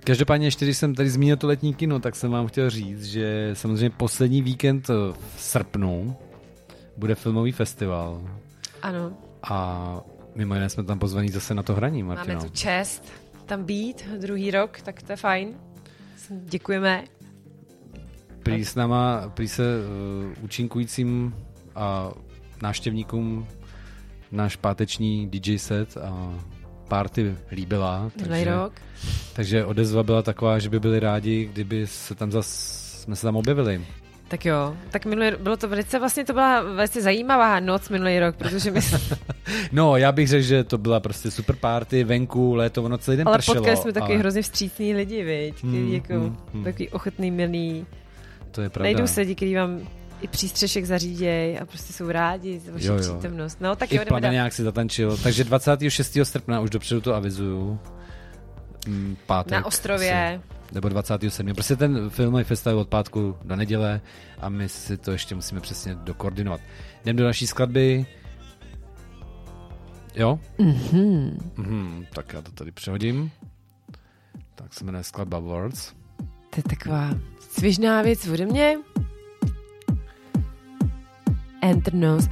Každopádně 0.06 0.46
ještě, 0.46 0.64
když 0.64 0.76
jsem 0.76 0.94
tady 0.94 1.10
zmínil 1.10 1.36
to 1.36 1.46
letní 1.46 1.74
kino, 1.74 2.00
tak 2.00 2.16
jsem 2.16 2.30
vám 2.30 2.46
chtěl 2.46 2.70
říct, 2.70 3.04
že 3.04 3.50
samozřejmě 3.54 3.90
poslední 3.90 4.42
víkend 4.42 4.88
v 4.88 5.16
srpnu 5.36 6.16
bude 6.96 7.14
filmový 7.14 7.52
festival 7.52 8.22
Ano, 8.82 9.12
a 9.42 10.00
mimo 10.34 10.54
jiné 10.54 10.68
jsme 10.68 10.84
tam 10.84 10.98
pozvaní 10.98 11.28
zase 11.28 11.54
na 11.54 11.62
to 11.62 11.74
hraní, 11.74 12.02
máme 12.02 12.16
Martino. 12.16 12.40
tu 12.40 12.48
čest 12.48 13.12
tam 13.46 13.64
být 13.64 14.08
druhý 14.18 14.50
rok, 14.50 14.80
tak 14.80 15.02
to 15.02 15.12
je 15.12 15.16
fajn. 15.16 15.54
Děkujeme. 16.30 17.04
Prý 18.42 18.64
s 18.64 18.74
náma, 18.74 19.28
prý 19.34 19.48
se 19.48 19.62
uh, 19.62 20.44
účinkujícím 20.44 21.34
a 21.74 22.12
návštěvníkům 22.62 23.46
náš 24.32 24.56
páteční 24.56 25.28
DJ 25.30 25.58
set 25.58 25.96
a 25.96 26.34
party 26.88 27.34
líbila. 27.52 28.10
Minulý 28.22 28.44
rok. 28.44 28.72
takže 29.32 29.64
odezva 29.64 30.02
byla 30.02 30.22
taková, 30.22 30.58
že 30.58 30.68
by 30.68 30.80
byli 30.80 31.00
rádi, 31.00 31.48
kdyby 31.52 31.86
se 31.86 32.14
tam 32.14 32.32
zas, 32.32 32.46
jsme 33.02 33.16
se 33.16 33.22
tam 33.22 33.36
objevili. 33.36 33.84
Tak 34.28 34.44
jo, 34.44 34.76
tak 34.90 35.06
minulý, 35.06 35.30
bylo 35.40 35.56
to 35.56 35.68
velice, 35.68 35.98
vlastně 35.98 36.24
to 36.24 36.32
byla 36.32 36.62
velice 36.62 37.02
zajímavá 37.02 37.60
noc 37.60 37.88
minulý 37.88 38.18
rok, 38.20 38.36
protože 38.36 38.70
my 38.70 38.82
jsme, 38.82 38.98
No, 39.72 39.96
já 39.96 40.12
bych 40.12 40.28
řekl, 40.28 40.42
že 40.42 40.64
to 40.64 40.78
byla 40.78 41.00
prostě 41.00 41.30
super 41.30 41.56
party, 41.56 42.04
venku, 42.04 42.54
léto, 42.54 42.82
ono 42.82 42.98
celý 42.98 43.16
den 43.16 43.28
ale 43.28 43.38
pršelo. 43.38 43.54
potkali 43.56 43.76
jsme 43.76 43.92
taky 43.92 44.04
ale 44.12 44.16
hrozně 44.16 44.42
vstřícní 44.42 44.94
lidi, 44.94 45.24
viď, 45.24 45.54
který 45.58 45.72
Hmm, 45.78 45.94
jako, 45.94 46.14
hmm. 46.54 46.64
takový 46.64 46.88
ochotný, 46.88 47.30
milý, 47.30 47.86
To 48.50 48.62
je 48.62 48.70
pravda. 48.70 48.84
najdou 48.86 49.06
se 49.06 49.20
lidi, 49.20 49.34
kteří 49.34 49.54
vám 49.54 49.80
i 50.20 50.28
přístřešek 50.28 50.84
zařídějí 50.84 51.58
a 51.58 51.66
prostě 51.66 51.92
jsou 51.92 52.10
rádi 52.10 52.58
za 52.58 52.72
vaši 52.72 52.86
Jo, 52.86 52.94
jo. 52.94 53.00
přítomnost. 53.00 53.60
No, 53.60 53.76
tak 53.76 53.92
I 53.92 53.96
jo, 53.96 54.04
jdeme 54.04 54.20
dál. 54.20 54.32
nějak 54.32 54.52
si 54.52 54.62
zatančil. 54.62 55.16
Takže 55.16 55.44
26. 55.44 56.18
srpna, 56.22 56.60
už 56.60 56.70
dopředu 56.70 57.00
to 57.00 57.14
avizuju. 57.14 57.78
Mm, 58.88 59.16
Pátek. 59.26 59.52
Na 59.52 59.66
ostrově. 59.66 60.40
Asi, 60.42 60.74
nebo 60.74 60.88
27. 60.88 61.54
Prostě 61.54 61.76
ten 61.76 62.10
filmový 62.10 62.44
festival 62.44 62.76
je 62.76 62.80
od 62.80 62.88
pátku 62.88 63.36
do 63.44 63.56
neděle 63.56 64.00
a 64.40 64.48
my 64.48 64.68
si 64.68 64.96
to 64.96 65.12
ještě 65.12 65.34
musíme 65.34 65.60
přesně 65.60 65.94
dokoordinovat. 65.94 66.60
Jdem 67.02 67.16
do 67.16 67.24
naší 67.24 67.46
skladby. 67.46 68.06
Jo? 70.14 70.40
Mhm. 70.58 71.38
Mhm, 71.56 72.06
tak 72.14 72.32
já 72.32 72.42
to 72.42 72.52
tady 72.52 72.72
přehodím. 72.72 73.30
Tak 74.54 74.74
se 74.74 74.84
jmenuje 74.84 75.04
skladba 75.04 75.38
Words. 75.38 75.92
To 76.50 76.56
je 76.56 76.62
taková 76.62 77.10
svěžná 77.50 78.02
věc 78.02 78.26
ode 78.28 78.46
mě. 78.46 78.76
Enternos. 81.70 82.28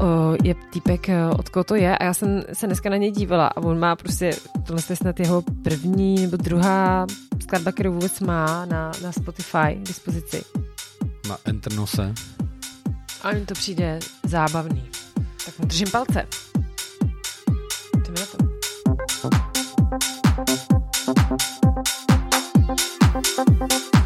O, 0.00 0.36
je 0.44 0.54
týpek, 0.54 1.08
eh, 1.08 1.26
od 1.26 1.48
koho 1.48 1.64
to 1.64 1.74
je 1.74 1.98
a 1.98 2.04
já 2.04 2.14
jsem 2.14 2.42
se 2.52 2.66
dneska 2.66 2.90
na 2.90 2.96
něj 2.96 3.10
dívala 3.10 3.46
a 3.46 3.56
on 3.56 3.78
má 3.78 3.96
prostě, 3.96 4.30
tohle 4.66 4.82
je 4.90 4.96
snad 4.96 5.20
jeho 5.20 5.42
první 5.64 6.22
nebo 6.22 6.36
druhá 6.36 7.06
skladba, 7.42 7.72
kterou 7.72 7.92
vůbec 7.92 8.20
má 8.20 8.64
na, 8.64 8.92
na 9.02 9.12
Spotify 9.12 9.74
k 9.74 9.86
dispozici. 9.86 10.44
Na 11.28 11.38
Enternose. 11.44 12.14
A 13.22 13.32
mi 13.32 13.46
to 13.46 13.54
přijde 13.54 13.98
zábavný. 14.22 14.84
Tak 15.44 15.58
mu 15.58 15.66
držím 15.66 15.90
palce. 15.90 16.26
Jdeme 17.94 18.20
na 18.20 18.26
to. 18.26 18.48
Shake 23.38 23.60
my, 23.60 23.97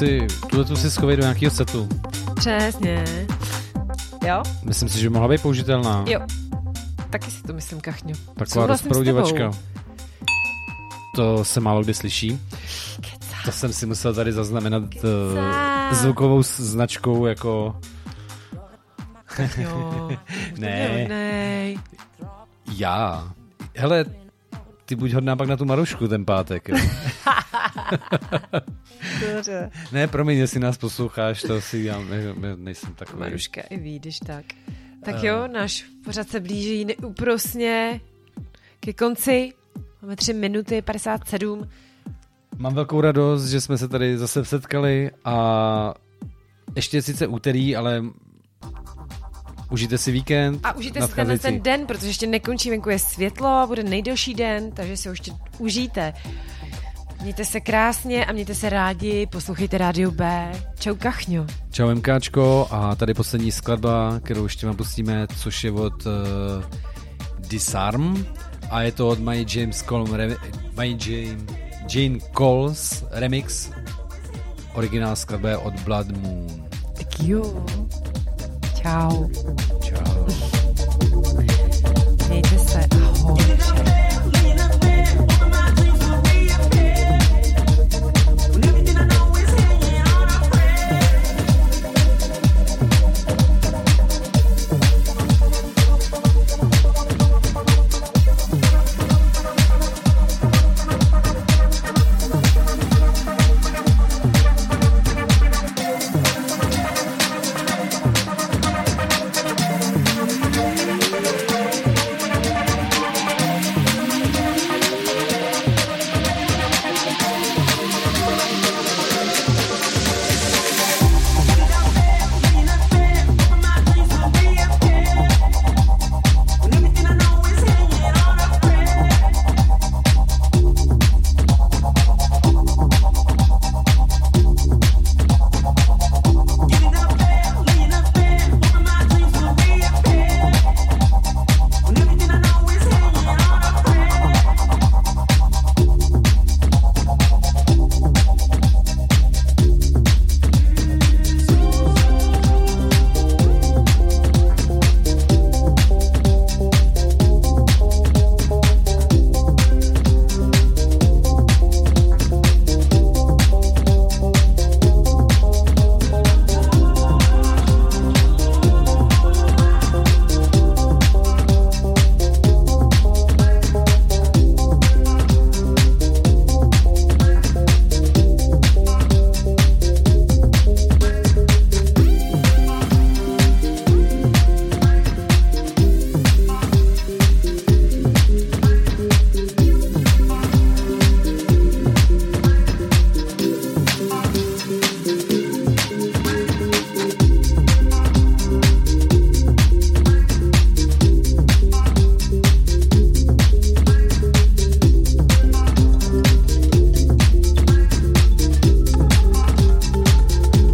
Si, 0.00 0.26
tuhle 0.50 0.64
tu 0.64 0.76
si 0.76 0.90
schovej 0.90 1.16
do 1.16 1.22
nějakého 1.22 1.50
setu. 1.50 1.88
Přesně. 2.36 3.04
Jo? 4.26 4.42
Myslím 4.64 4.88
si, 4.88 5.00
že 5.00 5.10
mohla 5.10 5.28
být 5.28 5.42
použitelná. 5.42 6.04
Jo. 6.08 6.20
Taky 7.10 7.30
si 7.30 7.42
to 7.42 7.52
myslím, 7.52 7.80
Kachňo. 7.80 8.14
Taková 8.36 8.66
rozprouděvačka. 8.66 9.50
To 11.14 11.44
se 11.44 11.60
málo 11.60 11.82
kdy 11.82 11.94
slyší. 11.94 12.40
Kecá. 13.00 13.36
To 13.44 13.52
jsem 13.52 13.72
si 13.72 13.86
musel 13.86 14.14
tady 14.14 14.32
zaznamenat 14.32 14.82
uh, 14.82 15.92
zvukovou 15.92 16.42
značkou 16.42 17.26
jako... 17.26 17.76
Kachňo, 19.24 20.08
ne. 20.58 21.74
Já. 22.76 23.32
Hele, 23.76 24.04
ty 24.90 24.96
buď 24.96 25.12
hodná 25.12 25.36
pak 25.36 25.48
na 25.48 25.56
tu 25.56 25.64
Marušku 25.64 26.08
ten 26.08 26.24
pátek. 26.24 26.68
Jo. 26.68 26.76
Dobře. 29.34 29.70
Ne, 29.92 30.08
promiň, 30.08 30.38
jestli 30.38 30.60
nás 30.60 30.78
posloucháš, 30.78 31.42
to 31.42 31.60
si 31.60 31.78
já 31.78 32.00
ne, 32.00 32.34
ne, 32.34 32.56
nejsem 32.56 32.94
takový. 32.94 33.20
Maruška 33.20 33.60
i 33.60 33.76
ví, 33.76 33.98
když 33.98 34.18
tak. 34.18 34.44
Tak 35.04 35.14
uh. 35.14 35.24
jo, 35.24 35.48
náš 35.52 35.84
pořad 36.04 36.28
se 36.28 36.40
blíží 36.40 36.84
neúprosně 36.84 38.00
ke 38.80 38.92
konci. 38.92 39.52
Máme 40.02 40.16
3 40.16 40.32
minuty 40.32 40.82
57. 40.82 41.68
Mám 42.58 42.74
velkou 42.74 43.00
radost, 43.00 43.46
že 43.46 43.60
jsme 43.60 43.78
se 43.78 43.88
tady 43.88 44.18
zase 44.18 44.44
setkali 44.44 45.10
a 45.24 45.94
ještě 46.76 47.02
sice 47.02 47.26
úterý, 47.26 47.76
ale 47.76 48.04
Užijte 49.70 49.98
si 49.98 50.12
víkend. 50.12 50.60
A 50.66 50.72
užijte 50.76 51.02
si 51.02 51.14
tenhle 51.14 51.38
ten 51.38 51.60
den, 51.60 51.86
protože 51.86 52.06
ještě 52.06 52.26
nekončí, 52.26 52.70
venku 52.70 52.90
je 52.90 52.98
světlo, 52.98 53.64
bude 53.66 53.82
nejdelší 53.82 54.34
den, 54.34 54.72
takže 54.72 54.96
si 54.96 55.08
ho 55.08 55.12
ještě 55.12 55.32
užijte. 55.58 56.12
Mějte 57.22 57.44
se 57.44 57.60
krásně 57.60 58.26
a 58.26 58.32
mějte 58.32 58.54
se 58.54 58.70
rádi, 58.70 59.26
poslouchejte 59.26 59.78
Rádio 59.78 60.10
B. 60.10 60.52
Čau 60.78 60.94
Kachňo. 60.94 61.46
Čau 61.70 61.94
MKčko 61.94 62.68
a 62.70 62.94
tady 62.94 63.14
poslední 63.14 63.52
skladba, 63.52 64.20
kterou 64.22 64.42
ještě 64.42 64.66
vám 64.66 64.76
pustíme, 64.76 65.26
což 65.36 65.64
je 65.64 65.72
od 65.72 66.06
uh, 66.06 66.12
Disarm 67.38 68.26
a 68.70 68.82
je 68.82 68.92
to 68.92 69.08
od 69.08 69.18
My 69.18 69.46
James 69.54 69.82
Colm, 69.82 70.14
re, 70.14 70.36
My 70.78 70.98
James, 71.06 71.42
Jane 71.94 72.18
Coles 72.36 73.04
remix. 73.10 73.70
Originál 74.74 75.16
skladba 75.16 75.58
od 75.58 75.80
Blood 75.80 76.08
Moon. 76.08 76.68
Tak 76.96 77.20
jo. 77.22 77.66
Čau. 78.82 79.28
Čau. 79.82 80.26
Mějte 82.28 82.58
se. 82.58 82.86
Ahoj. 82.90 83.99